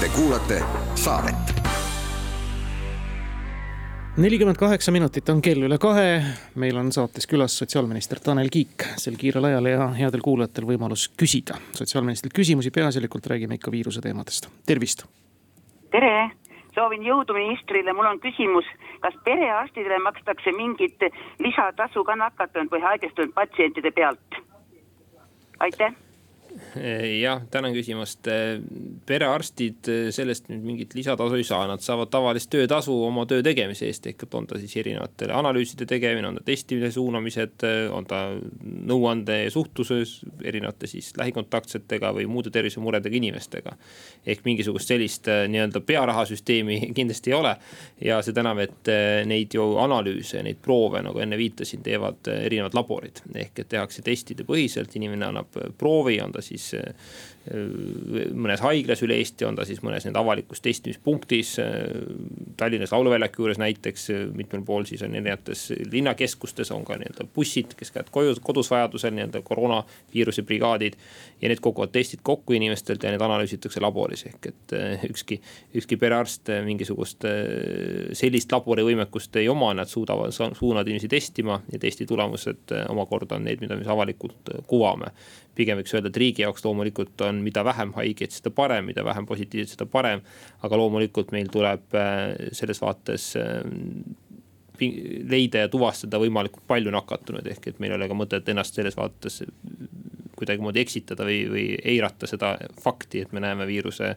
Te 0.00 0.08
kuulate 0.16 0.62
saadet 0.94 1.59
nelikümmend 4.20 4.56
kaheksa 4.56 4.92
minutit 4.92 5.28
on 5.28 5.40
kell 5.42 5.62
üle 5.64 5.78
kahe. 5.80 6.22
meil 6.54 6.76
on 6.76 6.92
saates 6.92 7.26
külas 7.26 7.54
sotsiaalminister 7.58 8.18
Tanel 8.20 8.48
Kiik. 8.52 8.84
sel 8.96 9.16
kiirel 9.16 9.44
ajal 9.44 9.68
ja 9.70 9.86
headel 9.96 10.20
kuulajatel 10.20 10.66
võimalus 10.68 11.06
küsida 11.22 11.56
sotsiaalministrilt 11.72 12.34
küsimusi, 12.36 12.70
peaasjalikult 12.70 13.26
räägime 13.26 13.56
ikka 13.56 13.70
viiruse 13.70 14.00
teemadest. 14.00 14.48
tervist. 14.66 15.06
tere, 15.90 16.30
soovin 16.74 17.02
jõudu 17.02 17.32
ministrile, 17.38 17.92
mul 17.92 18.10
on 18.12 18.20
küsimus, 18.20 18.68
kas 19.00 19.16
perearstidele 19.24 19.98
makstakse 20.04 20.52
mingit 20.52 21.00
lisatasu 21.38 22.04
ka 22.04 22.16
nakatunud 22.16 22.70
või 22.70 22.84
haigestunud 22.84 23.32
patsientide 23.34 23.90
pealt? 23.90 24.40
aitäh 25.60 25.96
jah, 27.20 27.42
tänan 27.50 27.74
küsimast. 27.74 28.26
perearstid 29.06 29.88
sellest 30.14 30.48
nüüd 30.50 30.64
mingit 30.64 30.94
lisatasu 30.94 31.38
ei 31.38 31.44
saa, 31.46 31.66
nad 31.70 31.82
saavad 31.82 32.10
tavalist 32.12 32.50
töötasu 32.52 32.94
oma 33.06 33.24
töö 33.30 33.42
tegemise 33.42 33.86
eest, 33.88 34.06
ehk 34.10 34.24
et 34.26 34.34
on 34.34 34.46
ta 34.50 34.58
siis 34.60 34.74
erinevate 34.82 35.28
analüüside 35.34 35.86
tegemine, 35.90 36.28
on 36.28 36.38
ta 36.38 36.44
testimise 36.46 36.92
suunamised, 36.94 37.66
on 37.94 38.06
ta 38.08 38.20
nõuande 38.62 39.38
suhtluses 39.52 40.16
erinevate 40.44 40.90
siis 40.90 41.12
lähikontaktsetega 41.18 42.12
või 42.16 42.26
muude 42.30 42.52
tervisemuredega 42.54 43.16
inimestega. 43.20 43.76
ehk 44.26 44.44
mingisugust 44.44 44.90
sellist 44.90 45.26
nii-öelda 45.26 45.80
pearahasüsteemi 45.86 46.80
kindlasti 46.98 47.34
ei 47.34 47.38
ole. 47.38 47.56
ja 48.00 48.20
seda 48.22 48.44
enam, 48.44 48.62
et 48.62 48.92
neid 49.26 49.54
ju 49.54 49.66
analüüse, 49.82 50.42
neid 50.42 50.60
proove, 50.62 51.02
nagu 51.02 51.18
enne 51.20 51.38
viitasin, 51.38 51.82
teevad 51.82 52.30
erinevad 52.34 52.74
laborid 52.74 53.22
ehk 53.34 53.64
et 53.64 53.68
tehakse 53.68 54.02
testide 54.02 54.44
põhiselt, 54.48 54.94
inimene 54.96 55.26
annab 55.30 55.60
proovi, 55.78 56.20
on 56.20 56.32
ta 56.32 56.39
siis 56.40 56.74
mõnes 57.48 58.60
haiglas 58.60 59.00
üle 59.00 59.16
Eesti, 59.16 59.46
on 59.48 59.56
ta 59.56 59.64
siis 59.64 59.80
mõnes 59.80 60.04
nüüd 60.04 60.16
avalikus 60.20 60.60
testimispunktis. 60.60 61.54
Tallinnas 62.60 62.92
Lauluväljaku 62.92 63.42
juures 63.42 63.60
näiteks, 63.60 64.10
mitmel 64.36 64.62
pool 64.66 64.84
siis 64.88 65.00
on 65.06 65.16
erinevates 65.16 65.70
linnakeskustes 65.90 66.70
on 66.76 66.84
ka 66.84 66.98
nii-öelda 67.00 67.24
bussid, 67.34 67.72
kes 67.78 67.94
käivad 67.94 68.12
koju, 68.12 68.36
kodus 68.44 68.70
vajadusel 68.70 69.16
nii-öelda 69.16 69.40
koroonaviiruse 69.46 70.44
brigaadid. 70.44 71.00
ja 71.40 71.48
need 71.48 71.60
koguvad 71.64 71.88
testid 71.88 72.20
kokku 72.22 72.52
inimestelt 72.52 73.02
ja 73.02 73.10
need 73.10 73.22
analüüsitakse 73.24 73.80
laboris, 73.80 74.26
ehk 74.28 74.46
et 74.46 74.74
ükski, 75.08 75.40
ükski 75.74 75.96
perearst 75.96 76.50
mingisugust 76.64 77.24
sellist 78.12 78.52
laborivõimekust 78.52 79.36
ei 79.40 79.48
oma, 79.48 79.72
nad 79.74 79.88
suudavad 79.88 80.36
suunada 80.36 80.90
inimesi 80.90 81.08
testima 81.08 81.62
ja 81.72 81.78
testi 81.78 82.06
tulemused 82.06 82.76
omakorda 82.88 83.40
on 83.40 83.48
need, 83.48 83.64
mida 83.64 83.78
me 83.78 83.86
siis 83.86 83.94
avalikult 83.94 84.52
kuvame 84.66 85.14
pigem 85.60 85.80
võiks 85.80 85.94
öelda, 85.96 86.10
et 86.10 86.20
riigi 86.20 86.44
jaoks 86.44 86.64
loomulikult 86.64 87.24
on, 87.30 87.40
mida 87.44 87.64
vähem 87.66 87.94
haigeid, 87.96 88.34
seda 88.34 88.52
parem, 88.54 88.90
mida 88.90 89.04
vähem 89.06 89.26
positiivset, 89.26 89.76
seda 89.78 89.86
parem. 89.90 90.24
aga 90.62 90.76
loomulikult 90.76 91.32
meil 91.32 91.48
tuleb 91.52 91.94
äh, 91.96 92.50
selles 92.56 92.82
vaates 92.82 93.32
äh, 93.40 93.62
leida 95.30 95.66
ja 95.66 95.68
tuvastada 95.68 96.20
võimalikult 96.20 96.64
palju 96.68 96.92
nakatunuid, 96.94 97.48
ehk 97.52 97.72
et 97.72 97.80
meil 97.82 97.92
ei 97.92 97.98
ole 97.98 98.08
ka 98.08 98.16
mõtet 98.16 98.48
ennast 98.48 98.78
selles 98.78 98.96
vaates 98.96 99.42
kuidagimoodi 100.40 100.80
eksitada 100.80 101.26
või, 101.28 101.42
või 101.52 101.64
eirata 101.84 102.28
seda 102.30 102.54
fakti, 102.80 103.26
et 103.26 103.34
me 103.36 103.42
näeme 103.44 103.66
viiruse 103.68 104.14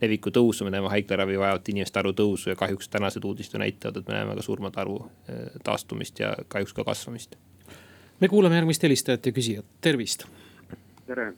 leviku 0.00 0.32
tõusu, 0.32 0.64
me 0.64 0.72
näeme 0.72 0.88
haiglaravi 0.88 1.36
vajavate 1.36 1.74
inimeste 1.74 2.00
arvu 2.00 2.14
tõusu 2.16 2.48
ja 2.48 2.56
kahjuks 2.56 2.88
tänased 2.88 3.24
uudised 3.28 3.58
ju 3.58 3.60
näitavad, 3.60 4.00
et 4.00 4.08
me 4.08 4.16
näeme 4.16 4.38
ka 4.38 4.46
surmade 4.46 4.80
arvu 4.80 5.02
äh, 5.04 5.44
taastumist 5.64 6.24
ja 6.24 6.32
kahjuks 6.48 6.72
ka 6.72 6.84
kasvamist. 6.88 7.36
me 8.20 8.28
kuulame 8.32 8.56
järgmist 8.56 8.88
helistajat 8.88 9.26
ja 9.26 9.36
küsijat, 9.36 9.68
tervist 9.84 10.24
tere. 11.06 11.32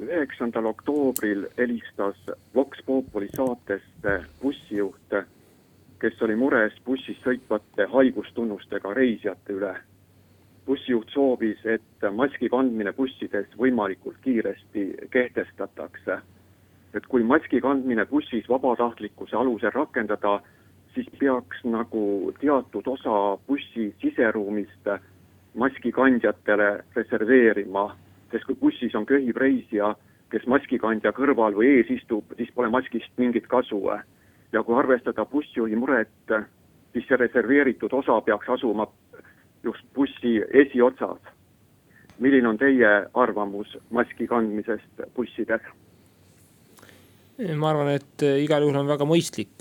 Üheksandal 0.00 0.64
oktoobril 0.64 1.46
helistas 1.58 2.16
Vox 2.54 2.78
Populi 2.86 3.28
saatesse 3.36 4.24
bussijuht, 4.42 5.14
kes 6.00 6.22
oli 6.22 6.36
mures 6.36 6.74
bussis 6.84 7.18
sõitvate 7.24 7.88
haigustunnustega 7.92 8.94
reisijate 8.94 9.52
üle. 9.52 9.74
bussijuht 10.66 11.10
soovis, 11.14 11.60
et 11.64 12.06
maski 12.12 12.48
kandmine 12.48 12.92
bussides 12.92 13.46
võimalikult 13.58 14.16
kiiresti 14.22 14.94
kehtestatakse. 15.10 16.18
et 16.94 17.06
kui 17.06 17.22
maski 17.22 17.60
kandmine 17.60 18.06
bussis 18.06 18.48
vabatahtlikkuse 18.48 19.36
alusel 19.36 19.70
rakendada, 19.70 20.40
siis 20.94 21.06
peaks 21.18 21.64
nagu 21.64 22.32
teatud 22.40 22.86
osa 22.86 23.38
bussi 23.46 23.94
siseruumist 24.00 24.88
maski 25.54 25.92
kandjatele 25.92 26.84
reserveerima 26.96 27.96
kui 28.46 28.56
bussis 28.60 28.94
on 28.94 29.06
köhib 29.06 29.36
reisija, 29.36 29.94
kes 30.30 30.46
maskikandja 30.50 31.12
kõrval 31.14 31.54
või 31.54 31.76
ees 31.78 31.90
istub, 31.90 32.34
siis 32.36 32.50
pole 32.54 32.70
maskist 32.70 33.12
mingit 33.18 33.46
kasu. 33.46 33.82
ja 34.52 34.62
kui 34.62 34.78
arvestada 34.78 35.24
bussijuhi 35.24 35.76
muret, 35.76 36.08
siis 36.92 37.08
see 37.08 37.16
reserveeritud 37.16 37.92
osa 37.92 38.20
peaks 38.20 38.48
asuma 38.48 38.86
just 39.62 39.84
bussi 39.94 40.40
esiotsas. 40.52 41.18
milline 42.18 42.48
on 42.48 42.58
teie 42.58 43.06
arvamus 43.14 43.76
maski 43.90 44.26
kandmisest 44.26 45.02
bussides? 45.16 45.60
ma 47.36 47.68
arvan, 47.70 47.90
et 47.92 48.22
igal 48.40 48.64
juhul 48.64 48.78
on 48.80 48.88
väga 48.88 49.04
mõistlik 49.04 49.60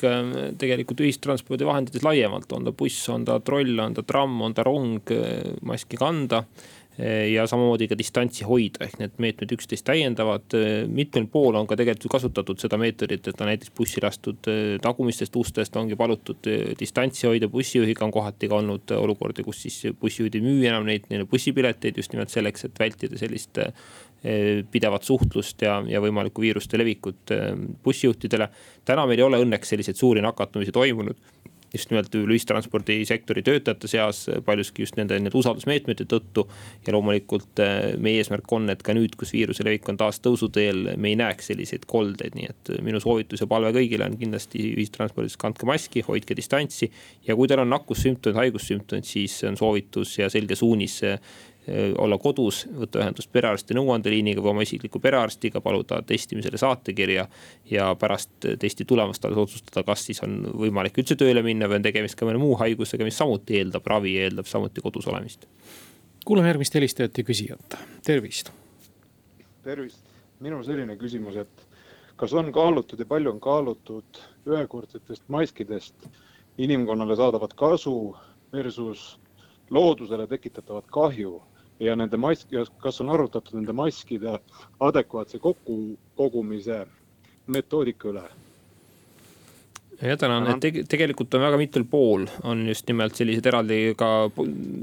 tegelikult 0.57 1.01
ühistranspordivahendites 1.03 2.05
laiemalt, 2.05 2.47
on 2.55 2.63
ta 2.63 2.71
buss, 2.71 3.09
on 3.11 3.25
ta 3.27 3.39
troll, 3.43 3.75
on 3.79 3.97
ta 3.97 4.03
tramm, 4.07 4.39
on 4.41 4.55
ta 4.55 4.63
rong, 4.63 5.11
maski 5.67 5.99
kanda 5.99 6.45
ja 6.97 7.43
samamoodi 7.49 7.89
ka 7.91 7.97
distantsi 7.99 8.45
hoida, 8.47 8.85
ehk 8.85 8.99
need 9.01 9.17
meetmed 9.19 9.51
üksteist 9.57 9.83
täiendavad. 9.87 10.55
mitmel 10.87 11.27
pool 11.31 11.57
on 11.59 11.67
ka 11.67 11.75
tegelikult 11.75 12.13
kasutatud 12.15 12.61
seda 12.61 12.79
meetodit, 12.79 13.27
et 13.27 13.41
on 13.41 13.51
näiteks 13.51 13.73
bussi 13.75 14.03
lastud 14.03 14.47
tagumistest 14.81 15.35
ustest, 15.35 15.75
ongi 15.75 15.97
palutud 15.99 16.47
distantsi 16.79 17.27
hoida. 17.27 17.49
bussijuhiga 17.51 18.05
on 18.05 18.15
kohati 18.15 18.47
ka 18.47 18.55
olnud 18.61 18.95
olukordi, 18.95 19.43
kus 19.43 19.61
siis 19.67 19.93
bussijuhid 19.99 20.39
ei 20.39 20.45
müü 20.45 20.67
enam 20.71 20.87
neid 20.87 21.09
nii-öelda 21.09 21.29
bussipileteid 21.31 21.97
just 21.97 22.15
nimelt 22.15 22.31
selleks, 22.31 22.65
et 22.69 22.79
vältida 22.79 23.19
sellist 23.19 23.59
pidevat 24.71 25.03
suhtlust 25.03 25.61
ja, 25.61 25.81
ja 25.87 25.99
võimalikku 26.01 26.41
viiruste 26.41 26.79
levikut 26.79 27.35
bussijuhtidele. 27.83 28.49
täna 28.85 29.05
meil 29.05 29.19
ei 29.19 29.27
ole 29.27 29.43
õnneks 29.43 29.75
selliseid 29.75 29.99
suuri 29.99 30.23
nakatumisi 30.23 30.71
toimunud 30.71 31.19
just 31.75 31.91
nimelt 31.91 32.13
ühistranspordisektori 32.15 33.43
töötajate 33.45 33.89
seas 33.91 34.25
paljuski 34.45 34.85
just 34.85 34.97
nende, 34.99 35.17
nende 35.19 35.37
usaldusmeetmete 35.37 36.07
tõttu. 36.09 36.45
ja 36.87 36.93
loomulikult 36.95 37.61
äh, 37.63 37.95
meie 38.01 38.21
eesmärk 38.23 38.51
on, 38.57 38.69
et 38.73 38.83
ka 38.85 38.95
nüüd, 38.97 39.15
kus 39.19 39.33
viiruse 39.35 39.65
levik 39.65 39.89
on 39.91 39.99
taas 39.99 40.21
tõusuteel, 40.23 40.95
me 40.97 41.13
ei 41.13 41.19
näeks 41.19 41.51
selliseid 41.51 41.87
koldeid, 41.89 42.37
nii 42.37 42.51
et 42.51 42.73
minu 42.85 43.01
soovitus 43.03 43.43
ja 43.43 43.49
palve 43.51 43.73
kõigile 43.75 44.07
on 44.09 44.17
kindlasti 44.19 44.71
ühistranspordis 44.73 45.37
kandke 45.41 45.67
maski, 45.69 46.05
hoidke 46.07 46.37
distantsi. 46.37 46.91
ja 47.27 47.35
kui 47.35 47.47
teil 47.47 47.63
on 47.63 47.73
nakkussümptomid, 47.73 48.39
haigussümptomid, 48.39 49.05
siis 49.05 49.41
on 49.47 49.57
soovitus 49.59 50.17
ja 50.19 50.29
selge 50.31 50.55
suunis 50.59 51.01
Äh, 51.03 51.19
olla 51.97 52.17
kodus, 52.21 52.65
võtta 52.77 53.01
ühendust 53.01 53.31
perearsti 53.33 53.73
nõuandeliiniga 53.77 54.41
või 54.43 54.51
oma 54.51 54.65
isikliku 54.65 54.99
perearstiga, 55.01 55.61
paluda 55.65 56.01
testimisele 56.05 56.57
saatekirja. 56.61 57.27
ja 57.71 57.95
pärast 57.99 58.45
testi 58.59 58.85
tulemust 58.85 59.25
alles 59.25 59.37
otsustada, 59.37 59.83
kas 59.83 60.05
siis 60.05 60.21
on 60.23 60.43
võimalik 60.53 60.97
üldse 61.01 61.15
tööle 61.15 61.41
minna 61.43 61.67
või 61.67 61.79
on 61.79 61.87
tegemist 61.87 62.15
ka 62.15 62.25
mõne 62.25 62.37
muu 62.37 62.55
haigusega, 62.59 63.03
mis 63.03 63.17
samuti 63.17 63.57
eeldab 63.57 63.87
ravi 63.87 64.15
ja 64.15 64.27
eeldab 64.29 64.45
samuti 64.45 64.81
kodus 64.81 65.07
olemist. 65.07 65.47
kuulame 66.25 66.47
järgmist 66.47 66.73
helistajat 66.73 67.17
ja 67.17 67.23
küsijat, 67.23 67.77
tervist. 68.05 68.51
tervist, 69.63 70.05
minul 70.39 70.63
selline 70.63 70.97
küsimus, 70.97 71.35
et 71.35 71.65
kas 72.15 72.33
on 72.33 72.51
kaalutud 72.53 72.99
ja 72.99 73.05
palju 73.05 73.31
on 73.31 73.39
kaalutud 73.39 74.21
ühekordsetest 74.45 75.23
maskidest 75.27 76.07
inimkonnale 76.57 77.15
saadavat 77.15 77.53
kasu 77.53 78.15
versus 78.53 79.19
loodusele 79.69 80.27
tekitatavat 80.27 80.85
kahju 80.91 81.41
ja 81.79 81.95
nende 81.95 82.17
mask, 82.17 82.53
kas 82.81 83.01
on 83.03 83.11
arutatud 83.13 83.59
nende 83.59 83.75
maskide 83.75 84.37
adekvaatse 84.79 85.39
kokkukogumise 85.43 86.85
metoodika 87.47 88.09
üle? 88.13 88.25
ja 90.01 90.17
tänan, 90.19 90.47
et 90.51 90.59
teg 90.63 90.77
tegelikult 90.91 91.33
on 91.37 91.43
väga 91.45 91.57
mitmel 91.59 91.85
pool 91.87 92.25
on 92.43 92.65
just 92.67 92.87
nimelt 92.89 93.15
sellised 93.15 93.45
eraldi 93.47 93.77
ka 93.97 94.09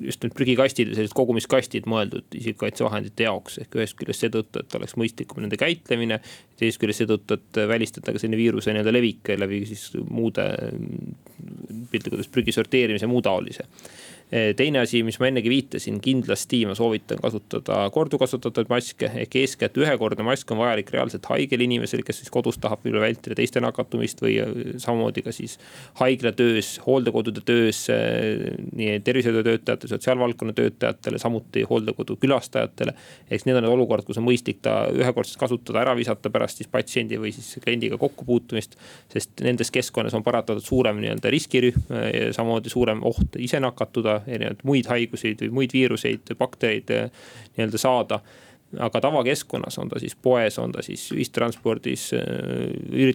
just 0.07 0.25
need 0.25 0.33
prügikastid 0.37 0.89
ja 0.89 0.97
sellised 0.97 1.17
kogumiskastid 1.17 1.89
mõeldud 1.91 2.39
isikukaitsevahendite 2.39 3.27
jaoks. 3.27 3.59
ehk 3.61 3.77
ühest 3.77 3.99
küljest 3.99 4.25
seetõttu, 4.25 4.63
et 4.63 4.79
oleks 4.79 4.97
mõistlikum 4.97 5.45
nende 5.45 5.59
käitlemine. 5.61 6.21
teisest 6.57 6.81
küljest 6.81 7.05
seetõttu, 7.05 7.37
et 7.37 7.61
välistada 7.69 8.13
ka 8.13 8.23
selline 8.23 8.41
viiruse 8.41 8.73
nii-öelda 8.73 8.95
levik 8.95 9.35
läbi 9.37 9.61
siis 9.69 9.91
muude 10.09 10.49
piltlikult 11.91 12.17
öeldes 12.17 12.33
prügi 12.33 12.57
sorteerimise 12.57 13.05
ja 13.05 13.13
muu 13.13 13.23
taolise 13.23 13.69
teine 14.33 14.81
asi, 14.81 15.03
mis 15.05 15.19
ma 15.21 15.29
ennegi 15.29 15.51
viitasin, 15.53 15.99
kindlasti 16.01 16.63
ma 16.65 16.73
soovitan 16.77 17.19
kasutada 17.21 17.83
korduvkasutatavaid 17.93 18.71
maske 18.73 19.11
ehk 19.23 19.35
eeskätt 19.43 19.77
ühekordne 19.77 20.25
mask 20.25 20.49
on 20.55 20.63
vajalik 20.63 20.89
reaalselt 20.95 21.27
haigel 21.29 21.61
inimesel, 21.67 22.01
kes 22.07 22.23
siis 22.23 22.33
kodus 22.33 22.57
tahab 22.63 22.81
võib-olla 22.81 23.05
vältida 23.05 23.37
teiste 23.37 23.61
nakatumist 23.61 24.23
või 24.25 24.39
äh, 24.41 24.55
samamoodi 24.81 25.25
ka 25.27 25.35
siis 25.37 25.59
haiglatöös, 26.01 26.79
hooldekodude 26.87 27.43
töös. 27.45 27.83
Äh, 27.93 28.57
nii 28.73 29.03
tervishoiutöötajatele, 29.05 29.91
sotsiaalvaldkonna 29.93 30.57
töötajatele, 30.57 31.21
samuti 31.21 31.67
hooldekodu 31.69 32.17
külastajatele. 32.23 32.97
eks 33.31 33.45
need 33.45 33.61
on 33.61 33.67
need 33.67 33.75
olukorrad, 33.75 34.09
kus 34.09 34.21
on 34.23 34.27
mõistlik 34.31 34.63
ta 34.65 34.87
ühekordselt 34.97 35.41
kasutada, 35.45 35.83
ära 35.85 35.97
visata 35.99 36.33
pärast 36.33 36.63
siis 36.63 36.73
patsiendi 36.73 37.21
või 37.21 37.35
siis 37.37 37.61
kliendiga 37.65 38.01
kokkupuutumist. 38.01 38.81
sest 39.13 39.45
nendes 39.45 39.71
keskkonnas 39.71 40.17
on 40.17 40.25
paratamatult 40.25 40.65
suurem 40.65 41.05
nii-öelda 41.05 41.31
riskirühm, 41.37 41.85
samamoodi 42.33 42.73
suurem 42.73 43.05
oht 43.05 43.37
ise 43.37 43.61
nakatuda 43.61 44.22
erinevaid 44.27 44.65
muid 44.69 44.89
haiguseid 44.91 45.45
või 45.47 45.59
muid 45.61 45.77
viiruseid, 45.77 46.35
baktereid 46.39 46.91
eh, 46.95 47.11
nii-öelda 47.57 47.81
saada 47.81 48.23
aga 48.81 49.01
tavakeskkonnas, 49.01 49.79
on 49.79 49.89
ta 49.89 49.99
siis 50.01 50.15
poes, 50.17 50.59
on 50.59 50.73
ta 50.73 50.83
siis 50.83 51.05
ühistranspordis, 51.13 52.13
eh, 52.17 52.23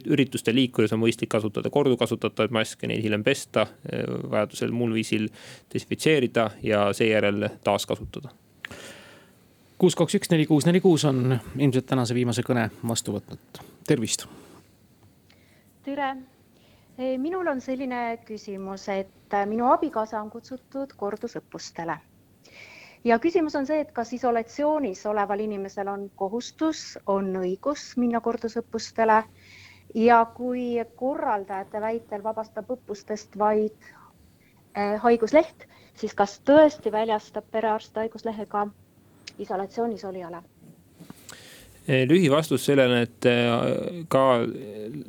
üritustel 0.05 0.55
liikudes 0.55 0.93
on 0.93 1.01
mõistlik 1.01 1.31
kasutada 1.33 1.69
korduvkasutatavaid 1.73 2.53
maske, 2.53 2.87
neid 2.87 3.03
hiljem 3.03 3.23
pesta, 3.23 3.67
eh, 3.91 4.05
vajadusel 4.31 4.71
muul 4.71 4.93
viisil 4.93 5.29
desinfitseerida 5.73 6.49
ja 6.63 6.87
seejärel 6.93 7.49
taaskasutada. 7.63 8.29
kuus, 9.77 9.95
kaks, 9.95 10.15
üks, 10.15 10.31
neli, 10.31 10.45
kuus, 10.45 10.65
neli, 10.65 10.79
kuus 10.81 11.05
on 11.05 11.39
ilmselt 11.57 11.85
tänase 11.85 12.15
viimase 12.15 12.41
kõne 12.41 12.69
vastu 12.87 13.13
võtnud, 13.13 13.61
tervist. 13.87 14.25
tere 15.83 16.15
minul 16.97 17.47
on 17.47 17.61
selline 17.61 18.17
küsimus, 18.25 18.87
et 18.89 19.33
äh, 19.33 19.45
minu 19.45 19.67
abikaasa 19.71 20.21
on 20.21 20.29
kutsutud 20.33 20.93
kordusõppustele. 20.97 21.97
ja 23.03 23.19
küsimus 23.19 23.55
on 23.55 23.65
see, 23.69 23.79
et 23.83 23.91
kas 23.93 24.13
isolatsioonis 24.13 25.05
oleval 25.05 25.39
inimesel 25.39 25.87
on 25.87 26.09
kohustus, 26.15 26.97
on 27.07 27.29
õigus 27.43 27.83
minna 27.97 28.21
kordusõppustele 28.21 29.19
ja 29.95 30.25
kui 30.25 30.65
korraldajate 30.95 31.81
väitel 31.81 32.23
vabastab 32.23 32.71
õppustest 32.77 33.37
vaid 33.37 33.77
äh, 34.77 34.97
haigusleht, 35.05 35.67
siis 35.93 36.13
kas 36.13 36.39
tõesti 36.49 36.91
väljastab 36.91 37.45
perearst 37.51 37.95
haiguslehe 37.95 38.45
ka 38.45 38.67
isolatsioonis 39.37 40.05
olijale? 40.05 40.41
Eh, 41.87 42.03
lühivastus 42.09 42.65
sellele, 42.67 42.97
et 43.05 43.25
eh, 43.31 43.45
ka 44.11 44.41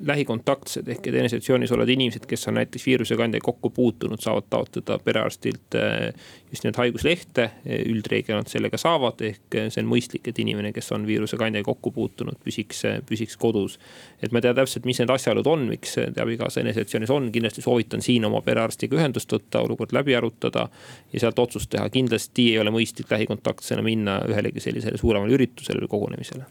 lähikontaktsed 0.07 0.87
ehk 0.87 1.09
eneseisolatsioonis 1.11 1.73
olevad 1.75 1.91
inimesed, 1.91 2.27
kes 2.31 2.47
on 2.47 2.55
näiteks 2.55 2.85
viirusekandjaga 2.87 3.43
kokku 3.49 3.73
puutunud, 3.75 4.21
saavad 4.23 4.47
taotleda 4.47 5.01
perearstilt 5.03 5.75
eh, 5.75 6.13
just 6.53 6.63
nimelt 6.63 6.79
haiguslehte. 6.79 7.49
üldreeglina 7.67 8.45
nad 8.45 8.51
sellega 8.53 8.79
saavad, 8.79 9.25
ehk 9.27 9.57
see 9.75 9.83
on 9.83 9.89
mõistlik, 9.91 10.31
et 10.31 10.39
inimene, 10.39 10.71
kes 10.77 10.93
on 10.95 11.07
viirusekandjaga 11.09 11.67
kokku 11.67 11.91
puutunud, 11.97 12.39
püsiks, 12.45 12.85
püsiks 13.11 13.35
kodus. 13.43 13.75
et 14.23 14.31
ma 14.31 14.39
ei 14.39 14.47
tea 14.47 14.55
täpselt, 14.61 14.87
mis 14.87 15.03
need 15.03 15.11
asjaolud 15.11 15.51
on, 15.51 15.67
miks 15.73 15.99
te 15.99 16.23
abikaasa 16.23 16.63
eneseisolatsioonis 16.63 17.11
on, 17.11 17.29
kindlasti 17.35 17.67
soovitan 17.67 18.07
siin 18.07 18.31
oma 18.31 18.39
perearstiga 18.47 19.01
ühendust 19.01 19.35
võtta, 19.35 19.65
olukord 19.67 19.97
läbi 19.99 20.15
arutada 20.15 20.69
ja 21.13 21.27
sealt 21.27 21.43
otsust 21.43 21.75
teha. 21.75 21.91
kindlasti 21.91 22.53
ei 22.53 22.63
ole 22.63 22.71
mõistlik 22.71 23.11
lähikontaktsena 23.11 23.83
minna 23.83 24.21
ühelegi 24.31 24.63
sellisele 24.63 25.03
suuremale 25.03 25.35
üritusele 25.35 25.83
või 25.83 25.95
kogunemisele 25.99 26.47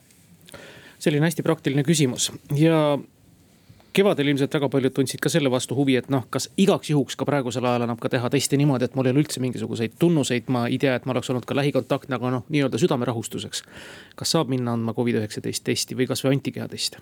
selline 1.00 1.28
hästi 1.28 1.46
praktiline 1.46 1.86
küsimus 1.88 2.32
ja 2.56 2.98
kevadel 3.98 4.30
ilmselt 4.30 4.54
väga 4.54 4.70
paljud 4.70 4.94
tundsid 4.94 5.22
ka 5.24 5.30
selle 5.34 5.50
vastu 5.50 5.76
huvi, 5.78 5.96
et 5.98 6.10
noh, 6.14 6.28
kas 6.30 6.50
igaks 6.62 6.92
juhuks 6.92 7.18
ka 7.18 7.26
praegusel 7.26 7.66
ajal 7.66 7.88
annab 7.88 8.02
ka 8.04 8.12
teha 8.14 8.30
testi 8.34 8.60
niimoodi, 8.62 8.86
et 8.86 8.98
mul 8.98 9.10
ei 9.10 9.16
ole 9.16 9.24
üldse 9.24 9.42
mingisuguseid 9.42 9.98
tunnuseid, 10.00 10.52
ma 10.54 10.68
ei 10.70 10.78
tea, 10.82 10.94
et 11.00 11.08
ma 11.10 11.16
oleks 11.16 11.32
olnud 11.34 11.48
ka 11.50 11.58
lähikontaktne, 11.58 12.20
aga 12.20 12.34
noh, 12.38 12.44
nii-öelda 12.54 12.82
südamerahustuseks. 12.84 13.64
kas 14.16 14.36
saab 14.36 14.54
minna 14.54 14.78
andma 14.78 14.94
Covid-19 14.98 15.66
testi 15.72 15.98
või 15.98 16.10
kasvõi 16.12 16.38
antikeha 16.38 16.70
testi? 16.70 17.02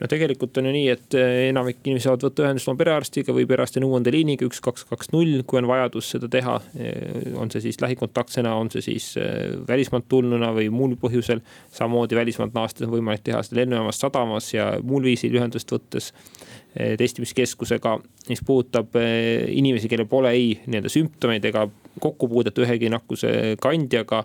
No 0.00 0.08
tegelikult 0.10 0.58
on 0.58 0.68
ju 0.68 0.72
nii, 0.74 0.86
et 0.92 1.16
eh, 1.18 1.34
enamik 1.50 1.78
inimesi 1.84 2.08
saavad 2.08 2.24
võtta 2.26 2.44
ühendust 2.46 2.70
oma 2.70 2.80
perearstiga 2.80 3.34
või 3.36 3.46
perearsti 3.48 3.82
nõuandeliiniga 3.84 4.46
üks, 4.48 4.60
kaks, 4.64 4.86
kaks, 4.90 5.12
null, 5.14 5.42
kui 5.46 5.60
on 5.60 5.68
vajadus 5.70 6.10
seda 6.16 6.30
teha. 6.30 6.56
Eh, 6.74 7.30
on 7.40 7.52
see 7.54 7.62
siis 7.68 7.78
lähikontaktsena, 7.84 8.56
on 8.58 8.72
see 8.74 8.84
siis 8.88 9.12
eh, 9.20 9.54
välismaalt 9.68 10.08
tulnuna 10.10 10.50
või 10.56 10.70
muul 10.74 10.98
põhjusel. 11.00 11.44
samamoodi 11.74 12.18
välismaalt 12.18 12.56
naastes 12.56 12.88
on 12.88 12.94
võimalik 12.96 13.24
teha 13.26 13.42
seda 13.46 13.62
lennujaamas, 13.62 14.02
sadamas 14.02 14.50
ja 14.54 14.72
muul 14.82 15.06
viisil 15.10 15.34
ühendust 15.38 15.70
võttes 15.70 16.12
testimiskeskusega, 16.74 17.92
mis 18.26 18.40
puudutab 18.42 18.96
inimesi, 18.98 19.86
kellel 19.86 20.08
pole 20.10 20.32
ei 20.34 20.48
nii-öelda 20.66 20.90
sümptomeid 20.90 21.44
ega 21.46 21.68
kokkupuudet 22.00 22.58
ühegi 22.58 22.90
nakkuse 22.92 23.56
kandjaga. 23.62 24.24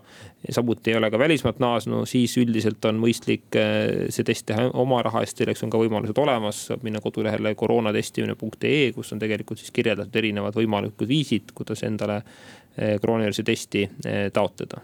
samuti 0.49 0.91
ei 0.91 0.97
ole 0.97 1.11
ka 1.11 1.20
välismaalt 1.20 1.59
naasnu, 1.59 2.05
siis 2.05 2.38
üldiselt 2.38 2.86
on 2.86 2.99
mõistlik 3.01 3.55
eh, 3.59 4.07
see 4.09 4.24
test 4.24 4.45
teha 4.49 4.70
oma 4.74 5.01
raha 5.05 5.24
eest, 5.26 5.38
selleks 5.38 5.63
on 5.63 5.74
ka 5.74 5.82
võimalused 5.82 6.17
olemas, 6.22 6.65
saab 6.70 6.86
minna 6.88 7.01
kodulehele 7.03 7.55
koroonatestimine.ee, 7.59 8.91
kus 8.95 9.13
on 9.13 9.20
tegelikult 9.20 9.59
siis 9.59 9.74
kirjeldatud 9.76 10.15
erinevad 10.15 10.55
võimalikud 10.55 11.09
viisid, 11.09 11.51
kuidas 11.57 11.84
endale 11.84 12.22
eh, 12.22 12.95
koroonaviiruse 13.01 13.43
testi 13.43 13.84
eh, 14.05 14.30
taotleda 14.34 14.82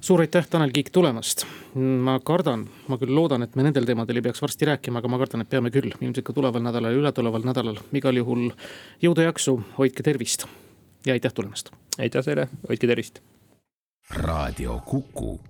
suur 0.00 0.22
aitäh, 0.24 0.46
Tanel 0.48 0.70
Kiik 0.72 0.90
tulemast. 0.90 1.44
ma 1.76 2.18
kardan, 2.24 2.64
ma 2.88 2.98
küll 3.00 3.14
loodan, 3.14 3.42
et 3.44 3.56
me 3.56 3.66
nendel 3.66 3.84
teemadel 3.88 4.20
ei 4.20 4.24
peaks 4.28 4.42
varsti 4.42 4.68
rääkima, 4.68 5.02
aga 5.02 5.10
ma 5.12 5.20
kardan, 5.20 5.44
et 5.44 5.50
peame 5.52 5.72
küll, 5.74 5.92
ilmselt 6.00 6.24
ka 6.24 6.36
tuleval 6.36 6.64
nädalal 6.64 6.94
ja 6.94 7.04
ületuleval 7.04 7.44
nädalal. 7.44 7.80
igal 7.92 8.16
juhul 8.16 8.50
jõudu, 9.02 9.28
jaksu, 9.28 9.58
hoidke 9.78 10.02
tervist 10.02 10.46
ja 11.06 11.16
aitäh 11.16 11.32
tulemast 11.34 11.72
aitäh 11.98 12.24
teile, 12.24 12.48
hoidke 12.68 12.86
tervist. 12.86 13.20
raadio 14.10 14.80
Kuku. 14.86 15.40